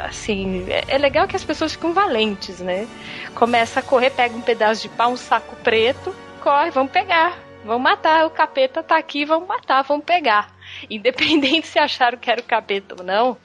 [0.00, 2.88] assim, é- é legal que as pessoas ficam valentes, né?
[3.34, 7.38] Começa a correr, pega um pedaço de pau, um saco preto, corre, vamos pegar.
[7.64, 10.52] Vão matar, o capeta tá aqui, vão matar, vão pegar.
[10.90, 13.36] Independente se acharam que era o capeta ou não,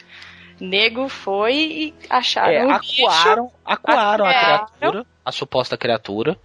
[0.60, 6.38] nego foi e acharam É, o acuaram, bicho, acuaram a acuaram, criatura, a suposta criatura,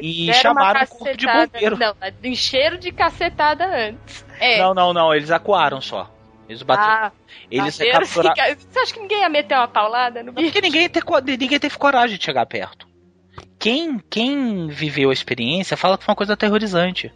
[0.00, 1.78] e deram chamaram o corpo de bombeiro.
[1.78, 4.24] Não, encheram de cacetada antes.
[4.40, 4.58] É.
[4.58, 6.10] Não, não, não, eles acuaram só.
[6.48, 6.90] Eles bateram.
[6.90, 7.12] Ah,
[7.50, 7.76] eles
[8.34, 10.46] fica- Você acha que ninguém ia meter uma paulada no bicho?
[10.46, 11.02] Porque ninguém, ter,
[11.38, 12.86] ninguém teve coragem de chegar perto.
[13.58, 17.12] Quem, quem viveu a experiência fala que foi uma coisa aterrorizante.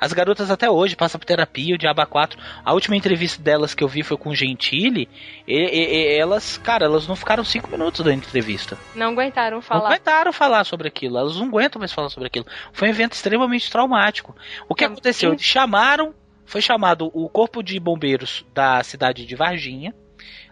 [0.00, 2.38] As garotas até hoje passam por terapia, o Diaba 4.
[2.64, 5.08] A última entrevista delas que eu vi foi com o Gentili.
[5.46, 8.76] E, e- e elas, cara, elas não ficaram cinco minutos da entrevista.
[8.94, 9.88] Não aguentaram Não falar.
[9.88, 11.18] aguentaram falar sobre aquilo.
[11.18, 12.46] Elas não aguentam mais falar sobre aquilo.
[12.72, 14.34] Foi um evento extremamente traumático.
[14.68, 15.30] O que aconteceu?
[15.32, 19.94] Eles chamaram, foi chamado o corpo de bombeiros da cidade de Varginha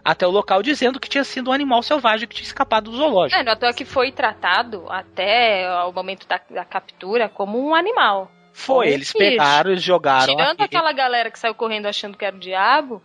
[0.03, 3.39] até o local dizendo que tinha sido um animal selvagem que tinha escapado do zoológico.
[3.39, 8.31] É, não toa que foi tratado até o momento da, da captura como um animal.
[8.57, 10.33] Foi, eles pegaram, eles jogaram.
[10.33, 10.63] Tirando aqui.
[10.63, 13.03] aquela galera que saiu correndo achando que era o diabo,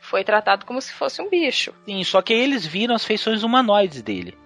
[0.00, 1.72] foi tratado como se fosse um bicho.
[1.86, 4.36] Sim, só que eles viram as feições humanoides dele.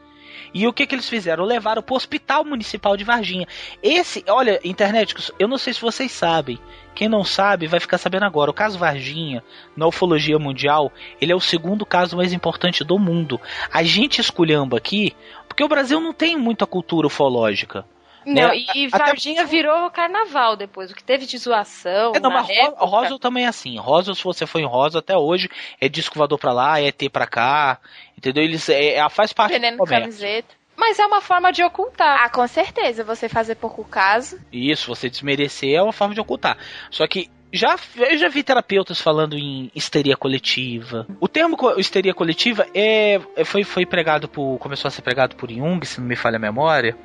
[0.52, 1.44] E o que que eles fizeram?
[1.44, 3.48] Levaram pro Hospital Municipal de Varginha.
[3.82, 6.58] Esse, olha, internet, eu não sei se vocês sabem.
[6.94, 8.50] Quem não sabe vai ficar sabendo agora.
[8.50, 9.42] O caso Varginha,
[9.74, 13.40] na ufologia mundial, ele é o segundo caso mais importante do mundo.
[13.72, 15.16] A gente esculhamba aqui,
[15.48, 17.86] porque o Brasil não tem muita cultura ufológica.
[18.26, 18.56] Não, né?
[18.56, 20.90] e, e Até- Varginha virou carnaval depois.
[20.90, 22.12] O que teve de zoação.
[22.14, 23.78] É, não, mas época- Roswell também é assim.
[23.78, 25.48] Roswell, se você for em Roswell até hoje,
[25.80, 27.78] é disco voador pra lá, é ET pra cá,
[28.16, 28.42] entendeu?
[28.44, 30.02] Eles é, é- faz parte Vendendo do comércio.
[30.02, 30.54] camiseta.
[30.76, 32.20] Mas é uma forma de ocultar.
[32.22, 33.02] Ah, com certeza.
[33.02, 34.38] Você fazer pouco caso.
[34.52, 36.56] Isso, você desmerecer é uma forma de ocultar.
[36.88, 41.06] Só que já, eu já vi terapeutas falando em histeria coletiva.
[41.20, 44.58] O termo histeria coletiva é, é- foi, foi pregado por.
[44.58, 46.96] começou a ser pregado por Jung, se não me falha a memória.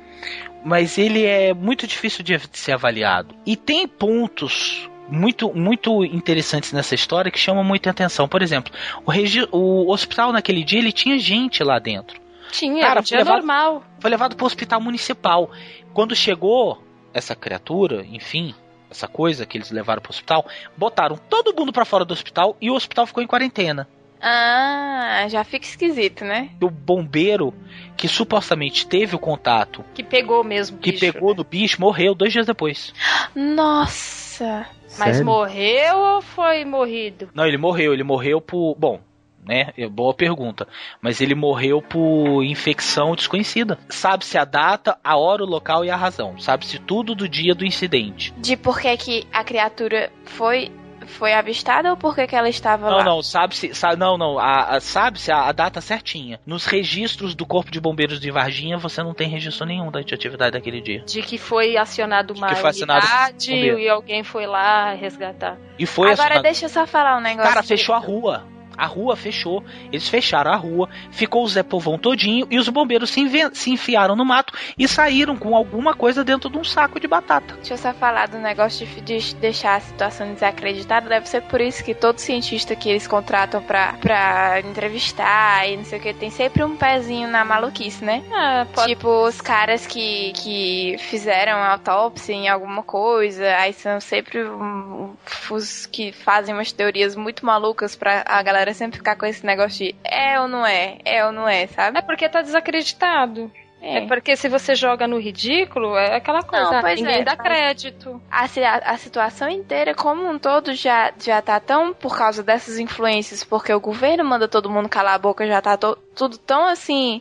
[0.64, 3.34] Mas ele é muito difícil de ser avaliado.
[3.46, 8.26] E tem pontos muito, muito interessantes nessa história que chamam muita atenção.
[8.26, 8.72] Por exemplo,
[9.04, 12.18] o, regi- o hospital naquele dia ele tinha gente lá dentro.
[12.50, 13.84] Tinha, Cara, dia levado- normal.
[14.00, 15.50] Foi levado para o hospital municipal.
[15.92, 16.82] Quando chegou
[17.12, 18.54] essa criatura, enfim,
[18.94, 22.56] essa coisa que eles levaram para o hospital, botaram todo mundo para fora do hospital
[22.60, 23.86] e o hospital ficou em quarentena.
[24.26, 26.48] Ah, já fica esquisito, né?
[26.62, 27.52] O bombeiro
[27.96, 30.78] que supostamente teve o contato, Que pegou mesmo.
[30.78, 31.36] que bicho, pegou né?
[31.38, 32.94] no bicho, morreu dois dias depois.
[33.34, 34.66] Nossa.
[34.98, 35.24] Mas Sério?
[35.26, 37.28] morreu ou foi morrido?
[37.34, 38.74] Não, ele morreu, ele morreu por.
[38.76, 39.00] Bom,
[39.46, 39.72] né?
[39.76, 40.66] é Boa pergunta.
[41.00, 43.78] Mas ele morreu por infecção desconhecida.
[43.88, 46.38] Sabe-se a data, a hora, o local e a razão.
[46.38, 48.32] Sabe-se tudo do dia do incidente.
[48.38, 50.70] De por que, que a criatura foi,
[51.06, 53.04] foi avistada ou por que, ela estava Não, lá?
[53.04, 53.74] não, sabe-se.
[53.74, 54.38] Sa não, não.
[54.38, 56.40] A, a- sabe-se a, a data certinha.
[56.46, 60.52] Nos registros do Corpo de Bombeiros de Varginha, você não tem registro nenhum da atividade
[60.52, 61.00] daquele dia.
[61.06, 65.58] De que foi acionado uma que foi acionado unidade e alguém foi lá resgatar.
[65.78, 67.50] E foi Agora acionado- deixa eu só falar um negócio.
[67.52, 68.44] Cara, fechou a rua.
[68.76, 69.62] A rua fechou.
[69.92, 70.88] Eles fecharam a rua.
[71.10, 72.46] Ficou o Zé Povão todinho.
[72.50, 73.22] E os bombeiros se,
[73.52, 77.54] se enfiaram no mato e saíram com alguma coisa dentro de um saco de batata.
[77.56, 81.08] Deixa eu só falar do negócio de, de deixar a situação desacreditada.
[81.08, 85.84] Deve ser por isso que todo cientista que eles contratam pra, pra entrevistar e não
[85.84, 88.22] sei o que, tem sempre um pezinho na maluquice, né?
[88.32, 88.88] Ah, pode...
[88.88, 95.14] Tipo, os caras que, que fizeram autópsia em alguma coisa, aí são sempre um-
[95.50, 99.84] os que fazem umas teorias muito malucas pra a galera sempre ficar com esse negócio
[99.86, 101.98] de é ou não é, é ou não é, sabe?
[101.98, 103.50] É porque tá desacreditado.
[103.84, 103.98] É.
[103.98, 104.06] É.
[104.06, 108.18] porque se você joga no ridículo, é aquela coisa, Não, pois ninguém é, dá crédito.
[108.30, 108.44] a,
[108.92, 113.74] a, situação inteira como um todo já, já tá tão por causa dessas influências, porque
[113.74, 117.20] o governo manda todo mundo calar a boca, já tá to- tudo tão assim.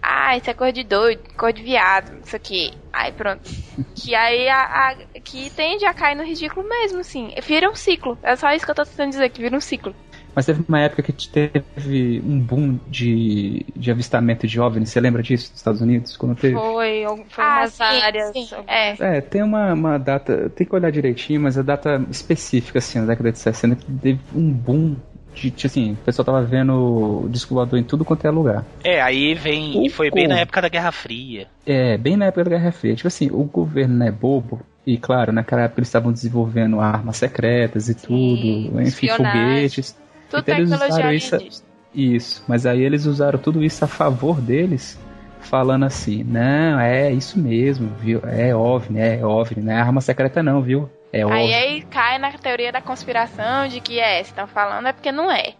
[0.00, 2.72] Ah, isso é cor de doido, cor de viado, isso aqui.
[2.92, 3.42] Aí pronto.
[3.96, 7.34] que aí a, a- que tende a cair no ridículo mesmo, assim.
[7.42, 8.16] Vira um ciclo.
[8.22, 9.92] É só isso que eu tô tentando dizer, que vira um ciclo.
[10.34, 14.86] Mas teve uma época que teve um boom de, de avistamento de OVNI.
[14.86, 16.16] Você lembra disso nos Estados Unidos?
[16.16, 16.54] Quando teve?
[16.54, 18.32] Foi, foi Ah, umas sim, áreas.
[18.32, 19.16] sim, É.
[19.16, 23.06] É, tem uma, uma data, tem que olhar direitinho, mas a data específica, assim, na
[23.06, 24.96] década de 60, que teve um boom
[25.34, 28.64] de, assim, o pessoal tava vendo disco voador em tudo quanto é lugar.
[28.84, 29.76] É, aí vem.
[29.78, 31.48] O E foi bem na época da Guerra Fria.
[31.66, 32.94] É, bem na época da Guerra Fria.
[32.94, 34.60] Tipo assim, o governo não é bobo.
[34.86, 39.54] E claro, naquela época eles estavam desenvolvendo armas secretas e tudo, enfim, espionagem.
[39.68, 39.96] foguetes.
[40.34, 41.38] Tudo Então eles usaram isso,
[41.94, 44.98] isso, mas aí eles usaram tudo isso a favor deles,
[45.40, 48.20] falando assim, não, é isso mesmo, viu?
[48.24, 50.90] É OVNI, é OVNI, não é arma secreta não, viu?
[51.12, 51.38] É OVNI.
[51.38, 55.12] Aí, aí cai na teoria da conspiração de que é, se estão falando é porque
[55.12, 55.54] não é.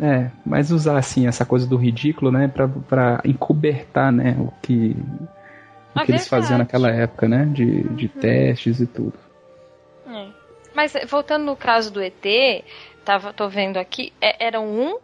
[0.00, 4.96] É, mas usar assim essa coisa do ridículo, né, pra, pra encobertar, né, o que,
[5.94, 9.14] o que eles faziam naquela época, né, de, de testes e tudo.
[10.78, 12.64] Mas eh, voltando no caso do ET,
[13.08, 14.98] tava, tô vendo aqui, é- era um.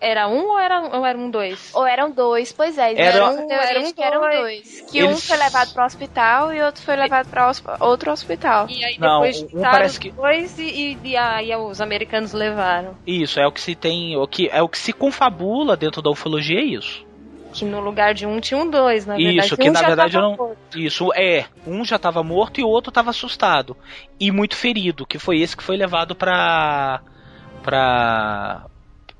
[0.00, 1.70] Era um ou era, ou era um dois?
[1.74, 2.90] Ou eram dois, pois é.
[2.92, 4.80] Era- Era um, era um que eram dois.
[4.90, 8.66] Que um Eles- foi levado pro hospital e outro foi levado pra hosp- outro hospital.
[8.68, 12.32] E aí Não, depois um parece os que- dois e, e, e aí os americanos
[12.32, 12.96] levaram.
[13.06, 14.16] Isso, é o que se tem.
[14.16, 17.04] O que, é o que se confabula dentro da ufologia, é isso.
[17.52, 19.38] Que no lugar de um tinha um dois, na verdade.
[19.38, 20.36] Isso, que Um na verdade não.
[20.36, 20.78] morto.
[20.78, 21.46] Isso, é.
[21.66, 23.76] Um já tava morto e o outro tava assustado.
[24.18, 27.00] E muito ferido, que foi esse que foi levado pra.
[27.62, 28.66] pra.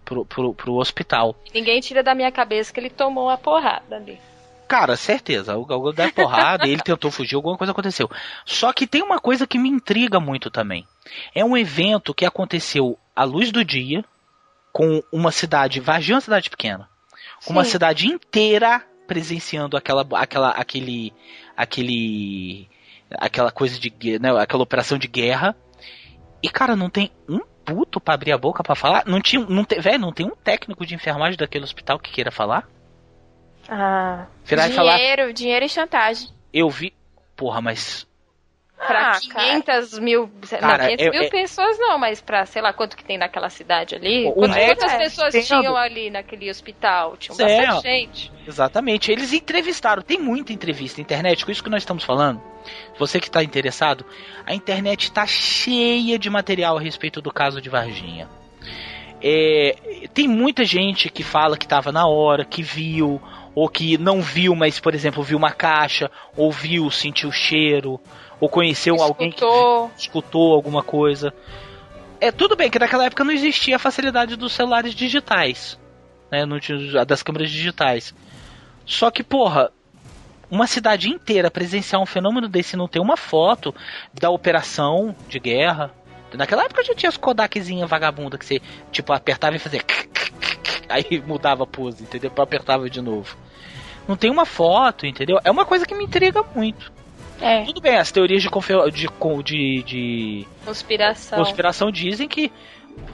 [0.04, 1.36] pro, pro, pro hospital.
[1.52, 4.18] Ninguém tira da minha cabeça que ele tomou a porrada ali.
[4.66, 5.54] Cara, certeza.
[5.54, 8.10] O Galgão deu porrada, ele tentou fugir, alguma coisa aconteceu.
[8.46, 10.86] Só que tem uma coisa que me intriga muito também.
[11.34, 14.02] É um evento que aconteceu à luz do dia,
[14.72, 16.88] com uma cidade, Varginha é uma cidade pequena,
[17.44, 21.12] com uma cidade inteira presenciando aquela, aquela, aquele,
[21.56, 22.68] aquele,
[23.10, 25.54] aquela coisa de, né, aquela operação de guerra.
[26.42, 29.04] E cara, não tem um puto pra abrir a boca pra falar.
[29.06, 32.30] Não tinha, não tem, velho, não tem um técnico de enfermagem daquele hospital que queira
[32.30, 32.68] falar.
[33.68, 34.26] Ah.
[34.44, 36.28] Virar e falar, Dinheiro, dinheiro e chantagem.
[36.52, 36.92] eu vi.
[37.36, 38.06] Porra, mas.
[38.86, 40.28] Pra Ah, 500 mil.
[40.50, 43.16] Cara, não, 500 é- mil é- pessoas não, mas pra sei lá quanto que tem
[43.16, 44.26] naquela cidade ali.
[44.26, 45.60] O Quantas, quantas É, pessoas entendo.
[45.60, 47.16] tinham ali naquele hospital?
[47.16, 48.32] Tinham bastante gente.
[48.46, 49.12] Exatamente.
[49.12, 50.02] Eles entrevistaram.
[50.02, 52.42] Tem muita entrevista na internet, com isso que nós estamos falando.
[52.98, 54.04] Você que está interessado,
[54.44, 58.28] a internet está cheia de material a respeito do caso de Varginha.
[59.22, 59.76] É,
[60.12, 63.22] tem muita gente que fala que estava na hora, que viu,
[63.54, 68.00] ou que não viu, mas, por exemplo, viu uma caixa, ou viu, sentiu o cheiro,
[68.42, 69.90] ou conheceu alguém que Escutou.
[69.96, 71.32] escutou alguma coisa.
[72.20, 75.78] É tudo bem que naquela época não existia a facilidade dos celulares digitais,
[76.28, 76.44] né?
[76.44, 78.12] Não tinha das câmeras digitais.
[78.84, 79.70] Só que, porra,
[80.50, 83.72] uma cidade inteira presenciar um fenômeno desse não ter uma foto
[84.12, 85.92] da operação de guerra.
[86.34, 89.82] Naquela época já tinha as Kodakzinha vagabunda que você, tipo, apertava e fazia.
[90.88, 92.32] Aí mudava a pose, entendeu?
[92.36, 93.36] Apertava de novo.
[94.08, 95.38] Não tem uma foto, entendeu?
[95.44, 96.91] É uma coisa que me intriga muito.
[97.42, 97.64] É.
[97.64, 99.08] Tudo bem, as teorias de, de,
[99.42, 101.38] de, de Conspiração.
[101.38, 102.52] conspiração dizem que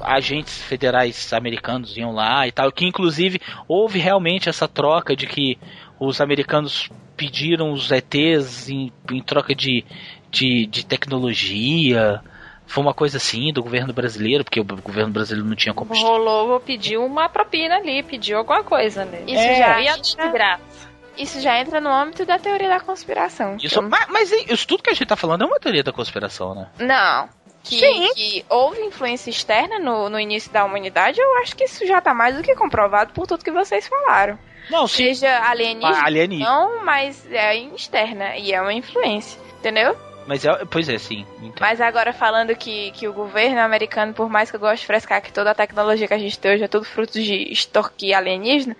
[0.00, 5.58] agentes federais americanos iam lá e tal, que inclusive houve realmente essa troca de que
[5.98, 9.84] os americanos pediram os ETs em, em troca de,
[10.30, 12.20] de, de tecnologia.
[12.66, 15.92] Foi uma coisa assim do governo brasileiro, porque o governo brasileiro não tinha como.
[15.94, 19.22] Rolou, pediu uma propina ali, pediu alguma coisa, né?
[19.26, 19.56] Isso É.
[19.56, 20.87] já Ia de graça.
[21.18, 23.56] Isso já entra no âmbito da teoria da conspiração.
[23.62, 26.54] Isso, mas, mas isso tudo que a gente tá falando é uma teoria da conspiração,
[26.54, 26.68] né?
[26.78, 27.28] Não.
[27.64, 28.14] Que, Sim.
[28.14, 32.14] que houve influência externa no, no início da humanidade, eu acho que isso já tá
[32.14, 34.38] mais do que comprovado por tudo que vocês falaram.
[34.70, 35.04] Não, sim.
[35.14, 36.48] Seja alienígena, Ah, alienígena.
[36.50, 39.96] não, mas é externa e é uma influência, entendeu?
[40.26, 41.26] Mas é, pois é, sim.
[41.38, 44.86] Então, Mas agora falando que, que o governo americano, por mais que eu goste de
[44.86, 48.14] frescar que toda a tecnologia que a gente tem hoje é tudo fruto de extorquir
[48.14, 48.76] alienígena,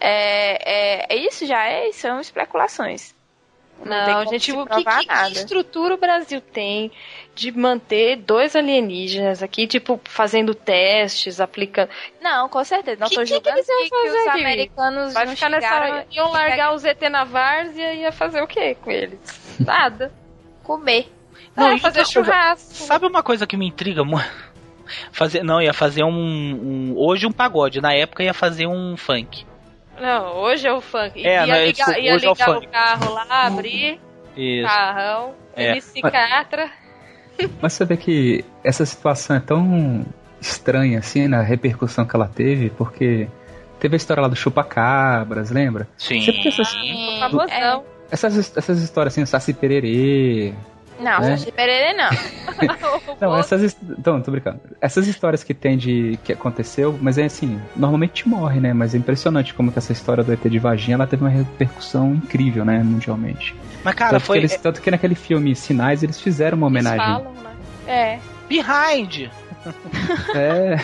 [0.00, 3.14] é, é, é isso já é, são especulações.
[3.82, 6.92] Não, como gente, o que, que- que estrutura o Brasil tem
[7.34, 11.88] de manter dois alienígenas aqui, tipo, fazendo testes, aplicando.
[12.20, 13.00] Não, com certeza.
[13.00, 14.40] Não Que- tô que que julgando eles que, iam que os fazer aqui?
[14.40, 15.66] americanos Vai não ficar nessa.
[15.66, 19.18] chegaram Iam largar os ET na várzea e ia fazer o quê com eles?
[19.58, 20.12] Nada.
[20.62, 21.10] comer.
[21.56, 22.68] Não, ah, fazer churrasco.
[22.74, 24.28] Sabe uma coisa que me intriga muito?
[25.12, 29.46] Fazer, não, ia fazer um, um- Hoje um pagode, na época ia fazer um funk.
[30.00, 31.24] Não, hoje é o funk.
[31.24, 34.00] É, ia não, ligar, desculpa, ia hoje é o ligar o carro lá, abrir,
[34.36, 34.66] Isso.
[34.66, 35.72] carrão, É.
[35.72, 36.70] MC Catra.
[37.60, 40.04] Mas você vê que essa situação é tão
[40.40, 43.28] estranha assim na repercussão que ela teve, porque
[43.78, 45.88] teve a história lá do chupacabras, lembra?
[45.96, 46.20] Sim.
[46.22, 47.84] Sempre essas, Sim, Famosão.
[48.10, 50.54] essas, essas histórias assim, Saci Pererê.
[51.00, 51.36] Não, né?
[51.36, 52.10] Saci Pererê não.
[53.20, 53.76] Não, essas.
[53.98, 54.60] Então, tô brincando.
[54.80, 58.72] Essas histórias que tem de que aconteceu, mas é assim, normalmente morre, né?
[58.72, 62.14] Mas é impressionante como que essa história do ET de Varginha ela teve uma repercussão
[62.14, 62.82] incrível, né?
[62.82, 63.54] Mundialmente.
[63.84, 64.38] Mas, cara, tanto, foi.
[64.38, 67.14] que eles- tanto que naquele filme Sinais eles fizeram uma Eles homenagem.
[67.14, 67.50] falam, né?
[67.86, 68.18] É.
[68.48, 69.30] Behind!
[70.34, 70.76] É.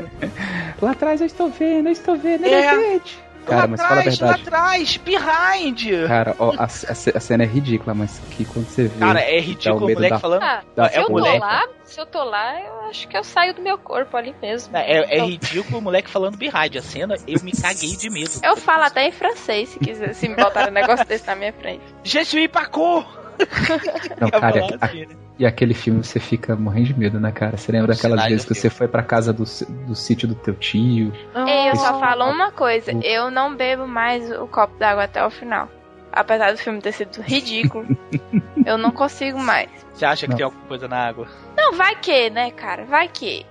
[0.80, 2.96] lá atrás eu estou vendo, eu estou vendo, ele É.
[2.96, 3.00] é.
[3.46, 4.48] Cara, lá mas fala a atrás, lá verdade.
[4.48, 6.06] atrás, behind!
[6.08, 8.98] Cara, ó, a, a a cena é ridícula, mas que quando você vê.
[8.98, 10.42] Cara, é ridículo o moleque da- falando.
[10.42, 11.38] Ah, da se eu tô moleque.
[11.38, 14.76] lá, se eu tô lá, eu acho que eu saio do meu corpo ali mesmo.
[14.76, 16.76] É, é ridículo o moleque falando behind.
[16.76, 18.30] A cena, eu me caguei de medo.
[18.42, 21.52] Eu falo até em francês se quiser, se me botarem um negócio desse na minha
[21.52, 21.82] frente.
[22.04, 23.04] Je suis Paco!
[24.20, 25.14] Não, cara, a- assim, né?
[25.38, 27.56] e aquele filme você fica morrendo de medo, né, cara?
[27.56, 29.44] Você lembra daquelas vezes que você foi pra casa do,
[29.86, 31.12] do sítio do teu tio?
[31.46, 35.24] Ei, eu só falo uma coisa, O- eu não bebo mais o copo d'água até
[35.24, 35.68] o final.
[36.12, 37.86] apesar do filme ter sido ridículo,
[38.64, 39.68] eu não consigo mais.
[39.92, 41.26] Você acha que tem alguma coisa na água?
[41.56, 42.84] Não, vai que, né, cara?
[42.84, 43.44] Vai que.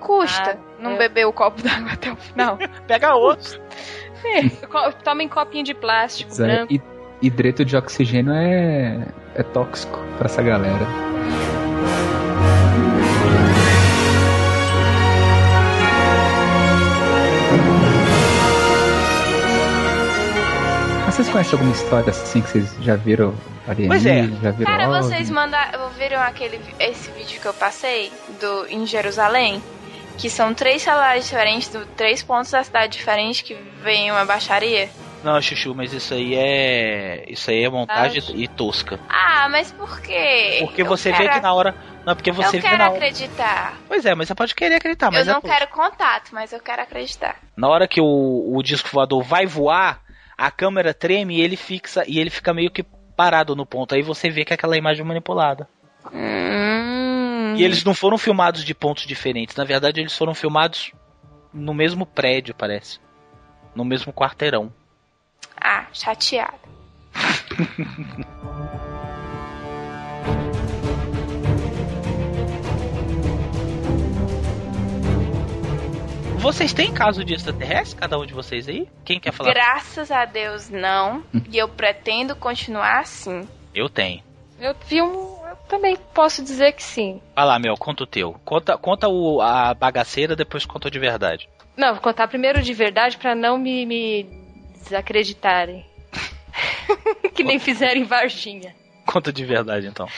[0.00, 2.58] Custa Ah, não eu- beber o copo d'água até o final.
[2.86, 3.60] Pega outro.
[4.70, 6.72] Co- Tomem copinho de plástico Zé, branco.
[6.72, 6.82] hi-
[7.20, 10.86] hidreto de oxigênio é, é tóxico pra essa galera.
[21.04, 23.34] Mas vocês conhecem alguma história assim que vocês já viram
[23.66, 23.88] alienígena?
[23.88, 24.42] Pois é.
[24.42, 25.84] Já viram Cara, vocês mandaram.
[25.84, 29.62] Ouviram aquele, esse vídeo que eu passei do, em Jerusalém?
[30.18, 34.88] Que são três celulares diferentes, do, três pontos da cidade diferentes que vem uma baixaria?
[35.26, 37.24] Não, Chuchu, mas isso aí é.
[37.28, 39.00] Isso aí é montagem e tosca.
[39.08, 40.58] Ah, mas por quê?
[40.60, 41.74] Porque Eu você vê quero- que na hora.
[42.06, 42.92] Não, porque você eu vê quero hora.
[42.94, 43.76] acreditar.
[43.88, 45.56] Pois é, mas você pode querer acreditar, mas eu é não tosco.
[45.58, 47.40] quero contato, mas eu quero acreditar.
[47.56, 50.00] Na hora que o, o disco voador vai voar,
[50.38, 52.84] a câmera treme e ele fixa e ele fica meio que
[53.16, 53.96] parado no ponto.
[53.96, 55.68] Aí você vê que é aquela imagem manipulada.
[56.12, 57.54] Hum.
[57.56, 59.56] E eles não foram filmados de pontos diferentes.
[59.56, 60.92] Na verdade, eles foram filmados
[61.52, 63.00] no mesmo prédio, parece.
[63.74, 64.72] No mesmo quarteirão.
[65.60, 66.58] Ah, chateado.
[76.46, 78.88] Vocês têm caso de extraterrestre, cada um de vocês aí?
[79.04, 79.52] Quem quer falar?
[79.52, 81.24] Graças a Deus, não.
[81.50, 83.48] e eu pretendo continuar assim.
[83.74, 84.22] Eu tenho.
[84.60, 85.44] Eu vi um.
[85.44, 87.20] Eu também posso dizer que sim.
[87.34, 88.36] Vai lá, Mel, conta o teu.
[88.44, 91.48] Conta, conta o, a bagaceira, depois conta o de verdade.
[91.76, 94.22] Não, vou contar primeiro de verdade pra não me, me
[94.86, 95.84] desacreditarem.
[97.34, 98.74] que nem fizeram em Varginha.
[99.04, 100.08] Conta de verdade, então.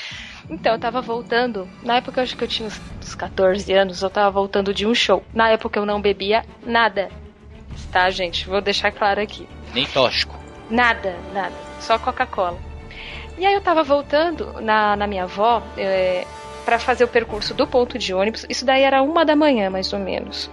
[0.48, 1.68] Então, eu tava voltando.
[1.82, 4.86] Na época eu acho que eu tinha uns, uns 14 anos, eu tava voltando de
[4.86, 5.22] um show.
[5.34, 7.10] Na época eu não bebia nada.
[7.92, 8.48] Tá, gente?
[8.48, 9.46] Vou deixar claro aqui.
[9.74, 10.38] Nem tóxico.
[10.70, 11.54] Nada, nada.
[11.80, 12.58] Só Coca-Cola.
[13.36, 16.26] E aí eu tava voltando na, na minha avó é,
[16.64, 18.44] para fazer o percurso do ponto de ônibus.
[18.48, 20.50] Isso daí era uma da manhã, mais ou menos.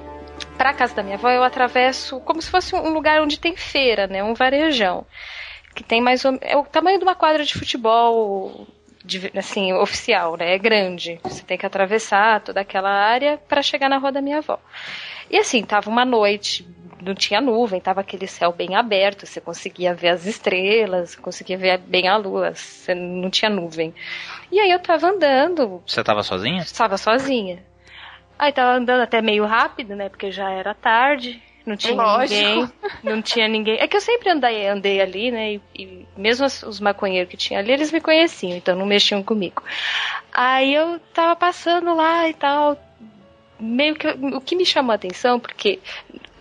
[0.57, 4.07] Pra casa da minha avó eu atravesso como se fosse um lugar onde tem feira,
[4.07, 4.23] né?
[4.23, 5.05] Um varejão.
[5.73, 8.65] Que tem mais ou É o tamanho de uma quadra de futebol,
[9.03, 10.53] de- assim, oficial, né?
[10.55, 11.19] É grande.
[11.23, 14.57] Você tem que atravessar toda aquela área para chegar na rua da minha avó.
[15.29, 16.65] E assim, tava uma noite,
[17.01, 21.77] não tinha nuvem, tava aquele céu bem aberto, você conseguia ver as estrelas, conseguia ver
[21.79, 23.93] bem a lua, você não tinha nuvem.
[24.51, 26.61] E aí eu tava andando, Você tava sozinha?
[26.61, 27.63] estava sozinha.
[28.37, 30.09] Aí tava andando até meio rápido, né?
[30.09, 32.41] Porque já era tarde, não tinha Lógico.
[32.41, 32.71] ninguém.
[33.03, 33.77] Não tinha ninguém.
[33.79, 35.53] É que eu sempre andei, andei ali, né?
[35.53, 39.23] E, e mesmo os, os maconheiros que tinha ali, eles me conheciam, então não mexiam
[39.23, 39.63] comigo.
[40.33, 42.77] Aí eu tava passando lá e tal.
[43.59, 44.07] Meio que.
[44.07, 45.79] O que me chamou a atenção, porque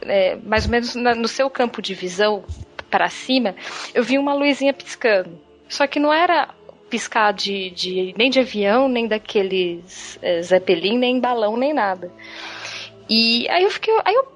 [0.02, 2.44] é, mais ou menos na- no seu campo de visão
[2.90, 3.54] para cima,
[3.94, 5.40] eu vi uma luzinha piscando.
[5.68, 6.48] Só que não era
[6.94, 12.08] piscar de, de- nem de avião, nem daqueles é, Zeppelin, nem balão, nem nada.
[13.10, 13.92] E aí eu fiquei.
[14.04, 14.28] Aí eu,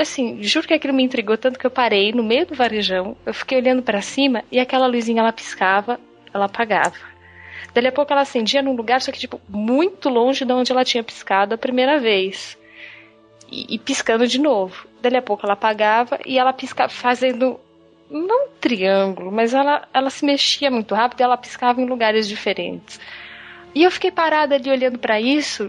[0.00, 3.32] assim, juro que aquilo me intrigou tanto que eu parei no meio do varejão, eu
[3.32, 6.00] fiquei olhando para cima e aquela luzinha ela piscava,
[6.32, 6.96] ela apagava.
[7.72, 10.84] Dali a pouco ela acendia num lugar, só que, tipo, muito longe de onde ela
[10.84, 12.58] tinha piscado a primeira vez.
[13.50, 14.84] E, e piscando de novo.
[15.00, 17.60] Dali a pouco ela apagava e ela piscava, fazendo.
[18.14, 23.00] Não um triângulo, mas ela, ela se mexia muito rápido ela piscava em lugares diferentes.
[23.74, 25.68] E eu fiquei parada ali olhando para isso,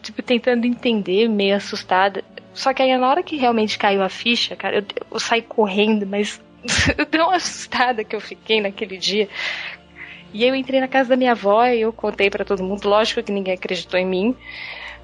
[0.00, 2.22] tipo, tentando entender, meio assustada.
[2.54, 6.06] Só que aí na hora que realmente caiu a ficha, cara, eu, eu saí correndo,
[6.06, 6.40] mas
[7.10, 9.28] tão assustada que eu fiquei naquele dia.
[10.32, 12.88] E eu entrei na casa da minha avó e eu contei pra todo mundo.
[12.88, 14.36] Lógico que ninguém acreditou em mim.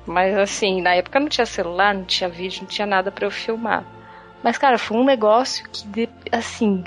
[0.06, 3.32] Mas assim, na época não tinha celular, não tinha vídeo, não tinha nada pra eu
[3.32, 3.97] filmar.
[4.42, 6.84] Mas, cara, foi um negócio que, assim.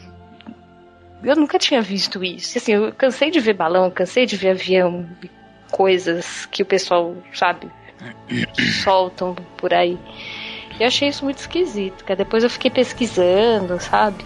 [1.24, 2.58] Eu nunca tinha visto isso.
[2.58, 5.30] Assim, eu cansei de ver balão, cansei de ver avião, e
[5.70, 7.68] coisas que o pessoal, sabe,
[8.84, 9.98] soltam por aí.
[10.80, 12.18] E eu achei isso muito esquisito, cara.
[12.18, 14.26] Depois eu fiquei pesquisando, sabe?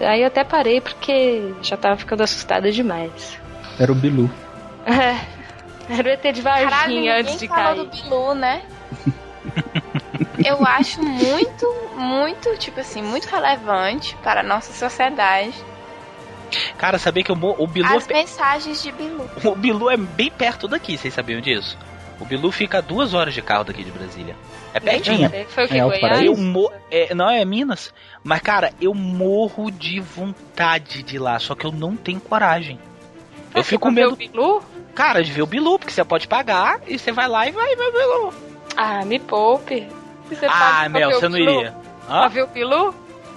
[0.00, 3.38] Aí eu até parei porque já tava ficando assustada demais.
[3.78, 4.30] Era o Bilu.
[4.84, 5.16] É,
[5.88, 7.84] era o ET de Caralho, Varginha ninguém antes de falou cair.
[7.84, 8.62] do Bilu, né?
[10.44, 15.54] Eu acho muito, muito, tipo assim, muito relevante para a nossa sociedade
[16.76, 19.28] Cara, sabia que o, o Bilu é as mensagens de Bilu.
[19.44, 21.76] O Bilu é bem perto daqui, vocês sabiam disso?
[22.20, 24.36] O Bilu fica a duas horas de carro daqui de Brasília.
[24.72, 25.30] É pertinho.
[25.48, 26.22] Foi o que, É, Goiás?
[26.22, 27.92] Eu mo é, não, é Minas.
[28.22, 32.78] Mas, cara, eu morro de vontade de ir lá, só que eu não tenho coragem.
[33.54, 34.62] Eu fico com vai ver medo, o Bilu?
[34.94, 37.74] cara, de ver o Bilu, porque você pode pagar e você vai lá e vai
[37.74, 38.34] ver o Bilu.
[38.76, 39.86] Ah, me poupe.
[40.28, 41.74] Você Ah, paga pra Mel, você não iria.
[42.06, 42.28] Pra Hã?
[42.28, 42.94] ver o Bilu?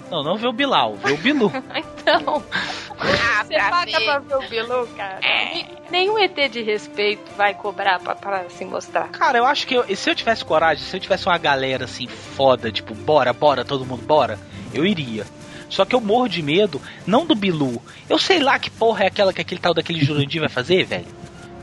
[0.09, 1.51] Não, não ver o Bilal, ver o Bilu.
[1.75, 2.41] então.
[2.97, 4.05] pagar Você pra paga ver.
[4.05, 5.19] pra ver o Bilu, cara?
[5.91, 9.09] Nenhum ET de respeito vai cobrar pra, pra se mostrar.
[9.09, 12.07] Cara, eu acho que eu- se eu tivesse coragem, se eu tivesse uma galera assim
[12.07, 14.39] foda, tipo, bora, bora, todo mundo, bora,
[14.73, 15.25] eu iria.
[15.69, 17.81] Só que eu morro de medo, não do Bilu.
[18.09, 21.07] Eu sei lá que porra é aquela que aquele tal daquele Jurandir vai fazer, velho.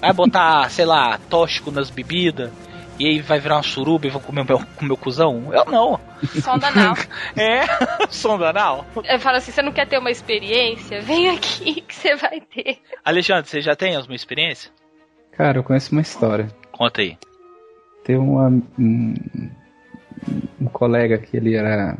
[0.03, 2.51] Vai botar, sei lá, tóxico nas bebidas.
[2.99, 5.53] E aí vai virar uma suruba e vão comer o meu, comer o cuzão?
[5.53, 5.99] Eu não.
[6.41, 6.95] Sonda anal.
[7.37, 7.67] É,
[8.09, 8.87] sonda anal.
[9.05, 11.01] Eu falo assim, você não quer ter uma experiência?
[11.03, 12.79] Vem aqui que você vai ter.
[13.05, 14.71] Alexandre, você já tem alguma experiência?
[15.33, 16.47] Cara, eu conheço uma história.
[16.71, 17.19] Conta aí.
[18.05, 19.15] Tem uma, um,
[20.61, 21.97] um colega que ele era.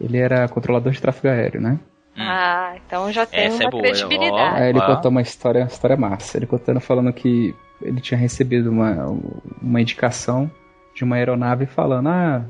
[0.00, 1.78] Ele era controlador de tráfego aéreo, né?
[2.16, 4.62] Ah, então já tem Essa é uma boa, credibilidade.
[4.62, 4.86] Aí ele Ah.
[4.86, 6.36] contou uma história, uma história massa.
[6.36, 9.06] Ele contando falando que ele tinha recebido uma,
[9.60, 10.50] uma indicação
[10.94, 12.44] de uma aeronave falando, ah,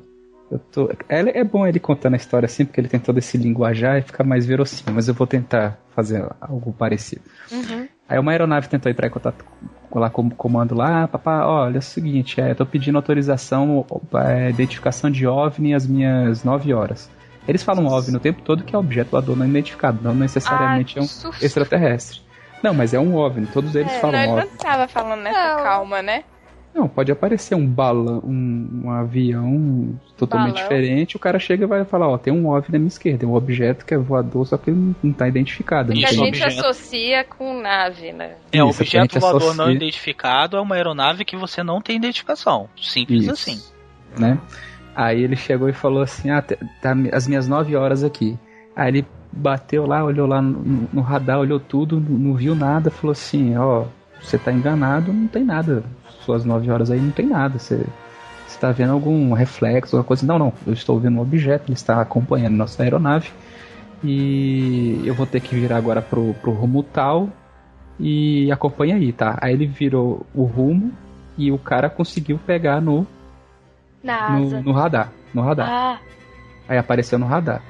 [0.51, 0.91] eu tô.
[1.09, 4.03] É, é bom ele contando a história assim, porque ele tem todo esse linguajar e
[4.03, 7.23] fica mais verossímil, mas eu vou tentar fazer algo parecido.
[7.51, 7.89] Uhum.
[8.09, 9.45] Aí uma aeronave tentou entrar em contato
[9.89, 12.67] com, lá com o comando lá, ah, papá, olha, é o seguinte, é, eu tô
[12.67, 17.11] pedindo autorização, é, identificação de OVNI às minhas 9 horas.
[17.49, 21.03] Eles falam OVNI o tempo todo que é objeto voador não identificado, não necessariamente Ah,
[21.03, 22.21] é um extraterrestre.
[22.63, 24.51] Não, mas é um OVNI, todos eles É, falam não, ele OVNI.
[24.51, 26.25] não tava falando nessa calma, né?
[26.75, 30.69] Não, pode aparecer um balão, um, um avião totalmente Balão.
[30.69, 33.29] diferente, o cara chega e vai falar, ó, tem um OVNI na minha esquerda, é
[33.29, 35.93] um objeto que é voador, só que ele não, não tá identificado.
[35.93, 38.37] Que não a gente associa com nave, né?
[38.51, 42.71] É, Isso, objeto voador não associa- identificado é uma aeronave que você não tem identificação.
[42.81, 43.33] Simples Isso.
[43.33, 43.63] assim.
[44.19, 44.39] né?
[44.95, 48.39] Aí ele chegou e falou assim: Ah, tá tá as minhas 9 horas aqui.
[48.77, 53.13] Aí ele bateu lá, olhou lá no, no radar, olhou tudo, não, viu nada, falou
[53.13, 53.85] assim: Ó,
[54.21, 55.83] você tá enganado, não tem nada.
[56.21, 57.59] Suas 9 horas aí não tem nada.
[57.59, 57.85] Você,
[58.47, 60.27] você tá vendo algum reflexo, alguma coisa?
[60.27, 63.31] Não, não, eu estou vendo um objeto, ele está acompanhando nossa aeronave.
[64.05, 67.29] E eu vou ter que virar agora pro, pro rumo tal.
[67.99, 69.39] E acompanha aí, tá?
[69.41, 70.93] Aí ele virou o rumo
[71.39, 73.07] e o cara conseguiu pegar no
[74.03, 75.13] Na no, no radar.
[75.33, 75.69] No radar.
[75.71, 75.99] Ah,
[76.69, 77.63] Aí apareceu no radar.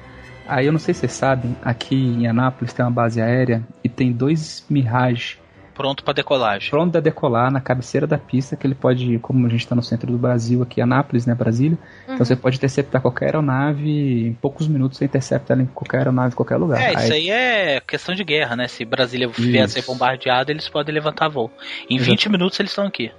[0.47, 3.89] Aí eu não sei se vocês sabem, aqui em Anápolis tem uma base aérea e
[3.89, 5.37] tem dois Mirage
[5.73, 6.69] Pronto pra decolagem.
[6.69, 9.81] pronto a decolar na cabeceira da pista, que ele pode, como a gente está no
[9.81, 12.13] centro do Brasil, aqui Anápolis, né, Brasília, Uhum.
[12.13, 16.33] então você pode interceptar qualquer aeronave, em poucos minutos você intercepta ela em qualquer aeronave,
[16.33, 16.79] em qualquer lugar.
[16.79, 18.67] É, isso aí é questão de guerra, né?
[18.67, 21.49] Se Brasília vier a ser bombardeada, eles podem levantar voo.
[21.89, 22.11] Em Exato.
[22.11, 23.11] 20 minutos eles estão aqui.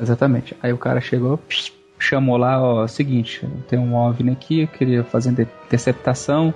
[0.00, 0.56] Exatamente.
[0.62, 1.70] Aí o cara chegou, pss,
[2.00, 6.52] chamou lá, ó, seguinte, tem um OVNI aqui, eu queria fazer inter- interceptação.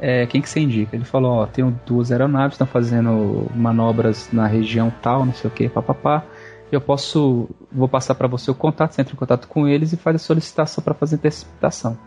[0.00, 0.96] É, quem que você indica?
[0.96, 5.52] Ele falou, ó, tenho duas aeronaves, estão fazendo manobras na região tal, não sei o
[5.52, 6.24] que, papapá.
[6.72, 9.96] Eu posso, vou passar para você o contato, você entra em contato com eles e
[9.96, 11.98] faz a solicitação para fazer interceptação.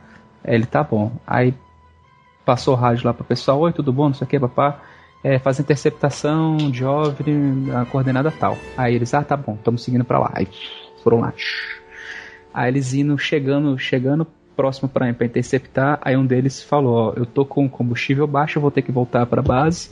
[0.44, 1.12] Aí ele, tá bom.
[1.26, 1.54] Aí
[2.46, 4.80] passou o rádio lá pro pessoal, oi, tudo bom, não sei o que, papá.
[5.24, 8.58] É, faz interceptação de OVNI, a coordenada tal.
[8.76, 10.32] Aí eles, ah, tá bom, estamos seguindo para lá.
[10.34, 10.48] Aí
[11.04, 11.34] foram lá.
[12.54, 17.46] Aí eles indo, chegando, chegando próximo para interceptar, aí um deles falou, ó, eu tô
[17.46, 19.90] com combustível baixo, eu vou ter que voltar pra base.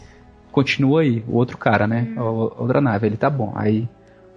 [0.51, 2.13] Continua aí, o outro cara, né?
[2.17, 3.53] A outra nave, ele tá bom.
[3.55, 3.87] Aí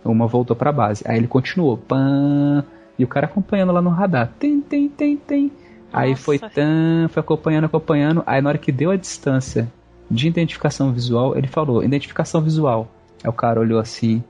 [0.04, 1.04] uma voltou pra base.
[1.06, 2.64] Aí ele continuou, pã,
[2.98, 4.30] e o cara acompanhando lá no radar.
[4.38, 5.52] Tem, tem, tem, tem.
[5.92, 8.22] Aí foi tan, foi acompanhando, acompanhando.
[8.26, 9.70] Aí na hora que deu a distância
[10.10, 12.88] de identificação visual, ele falou, identificação visual.
[13.22, 14.22] Aí o cara olhou assim,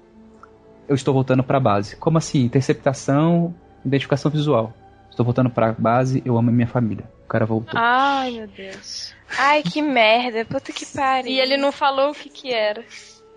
[0.88, 1.96] eu estou voltando pra base.
[1.96, 2.44] Como assim?
[2.44, 4.72] Interceptação, identificação visual.
[5.10, 7.04] Estou voltando pra base, eu amo a minha família.
[7.24, 7.78] O cara voltou.
[7.78, 9.14] ai meu Deus.
[9.38, 10.44] Ai, que merda.
[10.44, 11.30] Puta que pariu.
[11.30, 12.82] E ele não falou o que que era.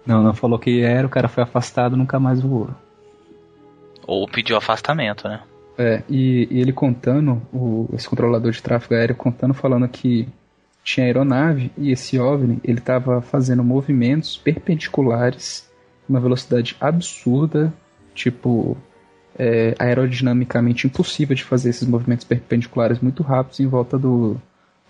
[0.06, 2.70] Não, não falou que era, o cara foi afastado, nunca mais voou.
[4.06, 5.42] Ou pediu afastamento, né?
[5.78, 10.28] É, e, e ele contando, o, esse controlador de tráfego aéreo contando, falando que
[10.84, 15.70] tinha aeronave e esse OVNI, ele estava fazendo movimentos perpendiculares,
[16.08, 17.74] uma velocidade absurda,
[18.14, 18.78] tipo,
[19.38, 24.38] é, aerodinamicamente impossível de fazer esses movimentos perpendiculares muito rápidos em volta do,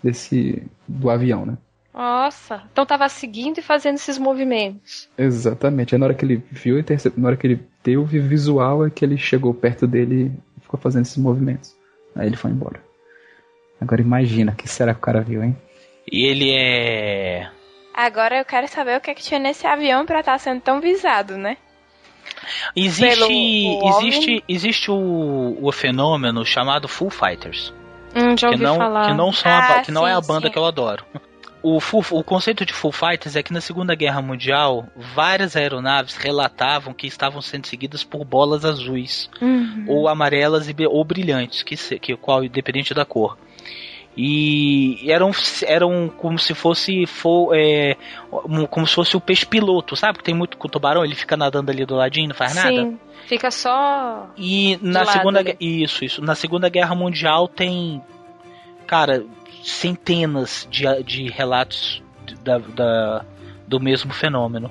[0.02, 1.58] desse, do avião, né?
[1.92, 5.08] Nossa, então tava seguindo e fazendo esses movimentos.
[5.16, 5.94] Exatamente.
[5.94, 6.76] Aí na hora que ele viu,
[7.16, 10.78] na hora que ele teve o visual, é que ele chegou perto dele e ficou
[10.78, 11.74] fazendo esses movimentos.
[12.14, 12.84] Aí ele foi embora.
[13.80, 15.56] Agora imagina, o que será que o cara viu, hein?
[16.10, 17.48] E ele é.
[17.94, 20.80] Agora eu quero saber o que é que tinha nesse avião pra estar sendo tão
[20.80, 21.56] visado, né?
[22.74, 27.72] Existe, existe, existe o, o fenômeno chamado Full Fighters.
[28.14, 29.06] Hum, que não, falar.
[29.08, 30.52] que não, são a Ah, ba- que não é a sim, banda sim.
[30.52, 31.04] que eu adoro.
[31.62, 36.14] O, full- o conceito de Full Fighters é que na Segunda Guerra Mundial, várias aeronaves
[36.16, 39.84] relatavam que estavam sendo seguidas por bolas azuis, Uhum.
[39.88, 43.36] ou amarelas e ou brilhantes, que, que qual independente da cor.
[44.16, 45.30] E eram,
[45.66, 47.96] eram como se fosse fo- é,
[48.70, 50.18] como se fosse o peixe piloto, sabe?
[50.18, 52.68] Que tem muito com o tubarão, ele fica nadando ali do ladinho, não faz nada.
[52.70, 54.30] Sim, fica só.
[54.36, 55.56] E na lado segunda ali.
[55.60, 56.22] Isso, isso.
[56.22, 58.00] Na Segunda Guerra Mundial tem,
[58.86, 59.22] cara,
[59.62, 62.02] centenas de, de relatos
[62.42, 63.24] da, da-
[63.66, 64.70] do mesmo fenômeno.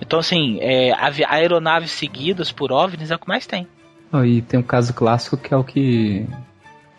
[0.00, 0.92] Então, assim, é,
[1.28, 3.66] aeronaves seguidas por OVNIs é o que mais tem.
[4.12, 6.24] Não, E tem um caso clássico que é o que.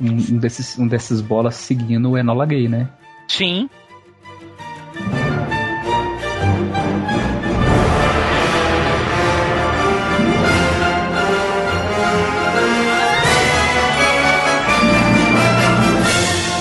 [0.02, 2.90] Um um desses, um desses bolas seguindo o Enola Gay, né?
[3.28, 3.70] Sim.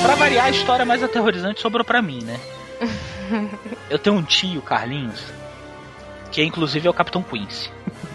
[0.03, 2.41] Pra variar, a história mais aterrorizante sobrou pra mim, né?
[3.89, 5.23] Eu tenho um tio, Carlinhos,
[6.33, 7.71] que inclusive é o Capitão Quincy.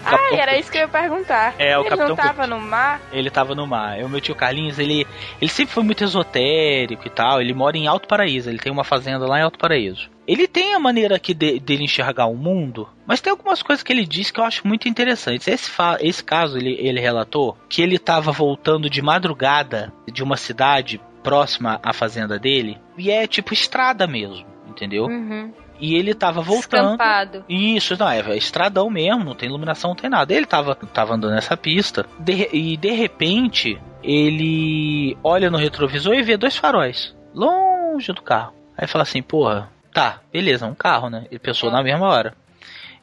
[0.05, 1.55] Ah, era isso que eu ia perguntar.
[1.57, 3.01] É, o Ele Capitão não tava no mar?
[3.11, 3.99] Ele tava no mar.
[4.03, 5.05] O meu tio Carlinhos, ele,
[5.41, 7.41] ele sempre foi muito esotérico e tal.
[7.41, 8.49] Ele mora em Alto Paraíso.
[8.49, 10.09] Ele tem uma fazenda lá em Alto Paraíso.
[10.27, 13.91] Ele tem a maneira aqui de- dele enxergar o mundo, mas tem algumas coisas que
[13.91, 15.47] ele diz que eu acho muito interessantes.
[15.47, 15.69] Esse,
[15.99, 21.79] esse caso, ele, ele relatou que ele tava voltando de madrugada de uma cidade próxima
[21.83, 22.77] à fazenda dele.
[22.97, 25.05] E é tipo estrada mesmo, entendeu?
[25.05, 25.51] Uhum.
[25.83, 26.91] E ele tava voltando.
[26.91, 27.43] Escampado.
[27.49, 30.33] Isso, não, é, é estradão mesmo, não tem iluminação, não tem nada.
[30.33, 36.23] Ele tava, tava andando nessa pista de e de repente ele olha no retrovisor e
[36.23, 38.53] vê dois faróis longe do carro.
[38.77, 41.25] Aí fala assim, porra, tá, beleza, um carro, né?
[41.29, 42.33] Ele pensou na mesma hora.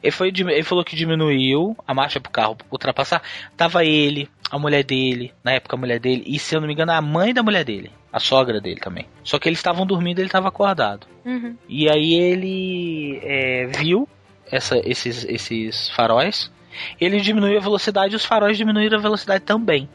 [0.01, 3.21] Ele, foi, ele falou que diminuiu a marcha pro carro ultrapassar.
[3.55, 6.73] Tava ele, a mulher dele, na época a mulher dele, e se eu não me
[6.73, 9.07] engano, a mãe da mulher dele, a sogra dele também.
[9.23, 11.07] Só que eles estavam dormindo e ele tava acordado.
[11.25, 11.55] Uhum.
[11.67, 14.07] E aí ele é, viu
[14.51, 16.51] essa- esses, esses faróis.
[16.99, 19.89] Ele diminuiu a velocidade e os faróis diminuíram a velocidade também.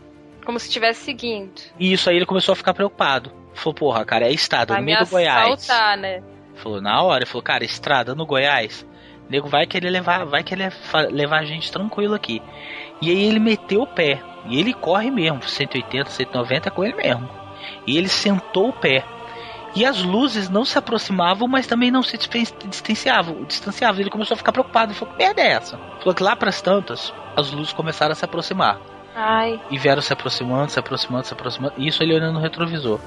[0.44, 1.52] Como se estivesse seguindo.
[1.78, 3.32] E isso aí ele começou a ficar preocupado.
[3.54, 5.52] Falou, porra, cara, é estrada Vai no me meio do Goiás.
[5.64, 6.22] assaltar, né?
[6.56, 8.86] Falou, na hora, ele falou, cara, estrada no Goiás.
[9.26, 10.72] O nego vai querer levar, vai querer
[11.10, 12.40] levar a gente tranquilo aqui.
[13.02, 14.22] E aí ele meteu o pé.
[14.48, 17.28] E ele corre mesmo, 180, 190 é com ele mesmo.
[17.86, 19.04] E ele sentou o pé.
[19.74, 23.44] E as luzes não se aproximavam, mas também não se distanciavam.
[23.44, 24.00] distanciavam.
[24.00, 24.92] Ele começou a ficar preocupado.
[24.92, 25.76] Ele falou, que merda é essa?
[25.98, 28.80] Falou que lá pras tantas, as luzes começaram a se aproximar.
[29.14, 29.60] Ai.
[29.70, 31.74] E vieram se aproximando, se aproximando, se aproximando.
[31.76, 33.00] E isso ele olhando no retrovisor.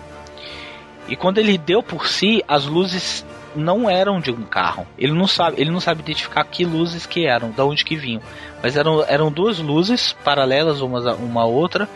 [1.08, 3.26] E quando ele deu por si, as luzes
[3.56, 4.86] não eram de um carro.
[4.98, 8.22] Ele não sabe, ele não sabe identificar que luzes que eram, da onde que vinham.
[8.62, 11.90] Mas eram, eram duas luzes paralelas uma a uma outra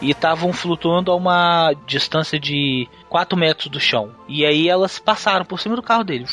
[0.00, 4.10] e estavam flutuando a uma distância de 4 metros do chão.
[4.28, 6.26] E aí elas passaram por cima do carro dele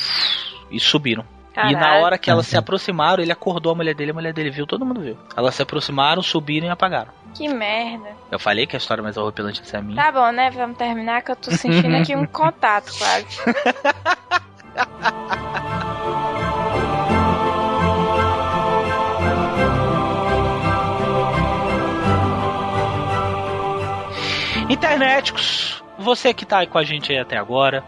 [0.70, 1.26] e subiram.
[1.56, 2.04] E na Caralho.
[2.04, 4.84] hora que elas se aproximaram, ele acordou a mulher dele, a mulher dele viu, todo
[4.84, 5.16] mundo viu.
[5.38, 7.12] Elas se aproximaram, subiram e apagaram.
[7.36, 8.10] Que merda.
[8.32, 10.02] Eu falei que a história mais horripilante essa é a minha.
[10.02, 10.50] Tá bom, né?
[10.50, 13.28] Vamos terminar que eu tô sentindo aqui um contato quase.
[24.74, 27.84] Internéticos, você que tá aí com a gente aí até agora,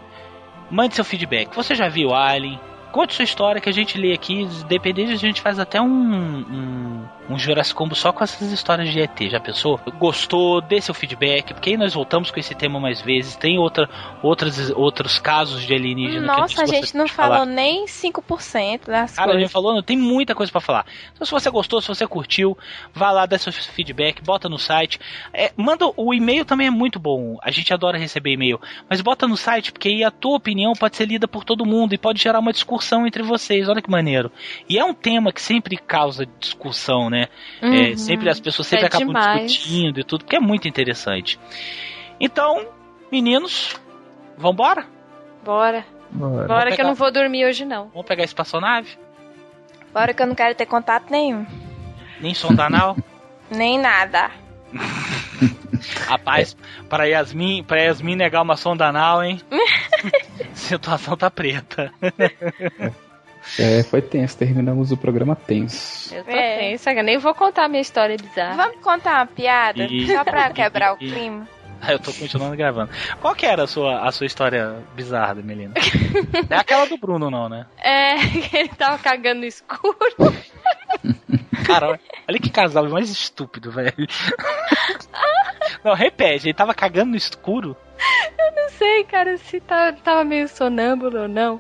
[0.70, 1.56] mande seu feedback.
[1.56, 2.60] Você já viu Alien?
[2.92, 4.48] Conte sua história que a gente lê aqui.
[4.68, 9.00] Dependendo, a gente faz até um, um, um Jurassic Combo só com essas histórias de
[9.00, 9.20] ET.
[9.30, 9.80] Já pensou?
[9.98, 10.62] Gostou?
[10.62, 11.54] Dê seu feedback.
[11.54, 13.36] Porque aí nós voltamos com esse tema mais vezes.
[13.36, 13.90] Tem outra,
[14.22, 17.40] outros, outros casos de alienígena Nossa, a gente não de falar.
[17.40, 19.42] falou nem 5% das Cara, a coisas.
[19.42, 20.86] gente falou, não tem muita coisa pra falar.
[21.14, 22.58] Então, se você gostou, se você curtiu,
[22.94, 25.00] vá lá, dá seu feedback, bota no site.
[25.34, 27.38] É, manda o e-mail também é muito bom.
[27.42, 30.96] A gente adora receber e-mail, mas bota no site porque aí a tua opinião pode
[30.96, 33.68] ser lida por todo mundo e pode gerar uma discussão entre vocês.
[33.68, 34.32] Olha que maneiro.
[34.70, 37.15] E é um tema que sempre causa discussão, né?
[37.16, 37.30] É,
[37.66, 37.98] Uhum.
[37.98, 39.52] sempre as pessoas sempre É acabam demais.
[39.52, 41.40] discutindo e tudo, porque é muito interessante.
[42.20, 42.68] Então,
[43.12, 43.76] meninos,
[44.38, 44.86] vambora?
[45.44, 45.86] Bora.
[46.12, 46.48] Bora.
[46.48, 47.90] Bora que pegar- eu não vou dormir hoje, não.
[47.90, 48.90] Vamos pegar a espaçonave?
[49.94, 51.46] Bora que eu não quero ter contato nenhum.
[52.20, 52.96] Nem sonda anal?
[53.50, 54.32] Nem nada.
[56.08, 56.56] Rapaz,
[56.90, 59.40] para Yasmin, para Yasmin negar uma sonda anal, hein?
[60.54, 61.92] Situação tá preta.
[63.60, 64.38] É, foi tenso.
[64.38, 66.14] Terminamos o programa tenso.
[66.14, 66.58] Eu tô É.
[66.60, 68.56] tensa, eu nem vou contar a minha história bizarra.
[68.56, 69.84] Vamos contar uma piada?
[69.84, 71.48] E- Só pra quebrar o clima.
[71.82, 72.90] Ah, Eu tô continuando gravando.
[73.22, 75.74] Qual que era a sua, a sua história bizarra, Melina?
[76.50, 77.66] Não é aquela do Bruno, não, né?
[77.78, 78.16] É,
[78.58, 79.96] ele tava cagando no escuro.
[81.66, 83.94] Cara, olha que casal mais estúpido, velho.
[85.84, 87.76] Não, repete, ele tava cagando no escuro.
[88.56, 91.60] Não sei, cara, se tá- tava meio sonâmbulo ou não.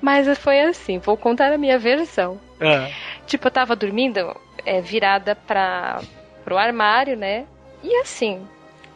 [0.00, 2.40] Mas foi assim, vou contar a minha versão.
[2.60, 2.88] Ah,
[3.26, 4.36] Tipo, eu tava dormindo
[4.66, 6.00] é, virada pra,
[6.44, 7.46] pro armário, né?
[7.82, 8.46] E assim,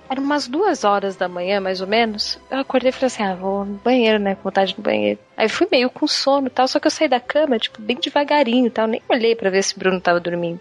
[0.08, 2.38] Era umas duas horas da manhã, mais ou menos.
[2.50, 4.36] Eu acordei e falei assim: ah, vou no banheiro, né?
[4.36, 5.18] Com vontade no banheiro.
[5.36, 7.96] Aí fui meio com sono e tal, só que eu saí da cama, tipo, bem
[7.96, 8.86] devagarinho e tal.
[8.86, 10.60] Nem olhei pra ver se o Bruno tava dormindo.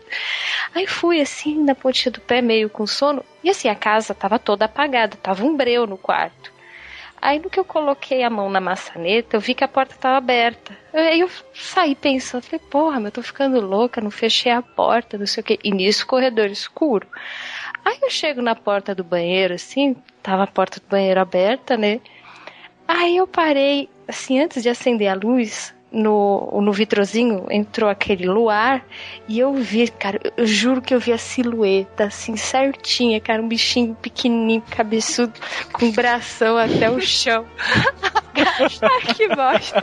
[0.73, 3.23] Aí fui assim, na pontinha do pé, meio com sono.
[3.44, 6.52] E assim, a casa tava toda apagada, tava um breu no quarto.
[7.26, 10.18] Aí no que eu coloquei a mão na maçaneta, eu vi que a porta tava
[10.18, 10.77] aberta.
[10.93, 15.18] Aí eu saí pensando, falei, porra, mas eu tô ficando louca, não fechei a porta,
[15.18, 15.60] não sei o quê.
[15.64, 17.07] E nisso, corredor escuro.
[17.84, 21.99] Aí eu chego na porta do banheiro, assim, tava a porta do banheiro aberta, né?
[22.88, 28.85] Aí eu parei, assim, antes de acender a luz, no, no vitrozinho entrou aquele luar
[29.30, 33.47] e eu vi, cara, eu juro que eu vi a silhueta, assim, certinha, cara, um
[33.47, 35.34] bichinho pequenininho, cabeçudo,
[35.72, 37.45] com bração até o chão.
[39.15, 39.81] Que bosta.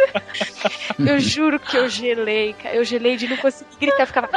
[0.98, 2.76] Eu juro que eu gelei, cara.
[2.76, 4.28] Eu gelei de não conseguir gritar, ficava.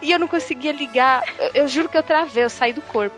[0.00, 1.22] E eu não conseguia ligar.
[1.38, 3.14] Eu, eu juro que eu travei, eu saí do corpo.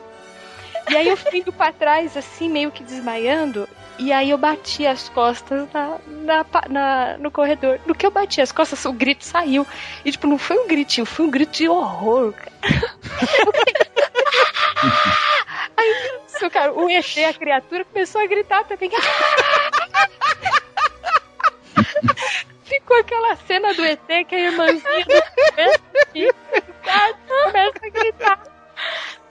[0.91, 3.69] E aí eu fui indo pra trás, assim, meio que desmaiando.
[3.99, 7.81] E aí eu bati as costas na, na, na- no corredor.
[7.87, 9.67] No que eu bati as costas, o grito saiu.
[10.05, 12.53] E, tipo, não foi um gritinho, foi um grito de horror, cara.
[15.77, 18.91] Aí, isso, cara, o ET, a criatura, começou a gritar também.
[22.65, 25.23] Ficou aquela cena do ET que a irmãzinha do
[27.45, 28.43] começa a gritar.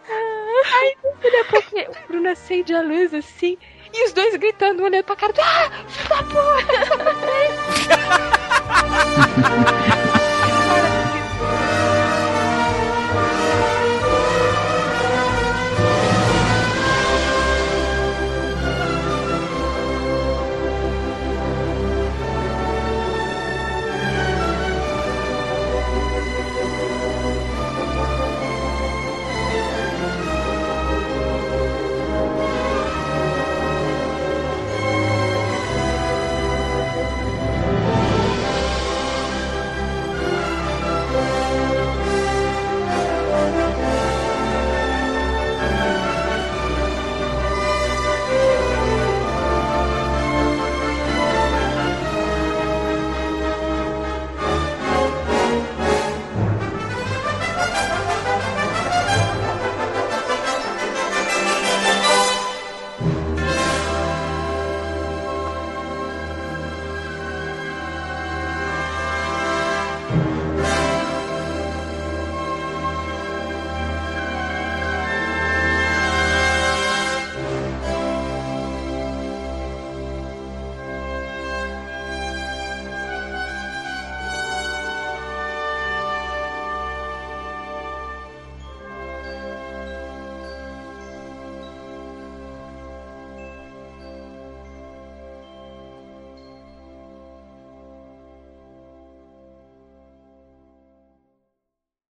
[0.07, 3.57] Aí depois o Bruno acende a luz assim,
[3.93, 5.41] e os dois gritando, olhando pra cara do.
[5.41, 6.65] Ah, filho da puta!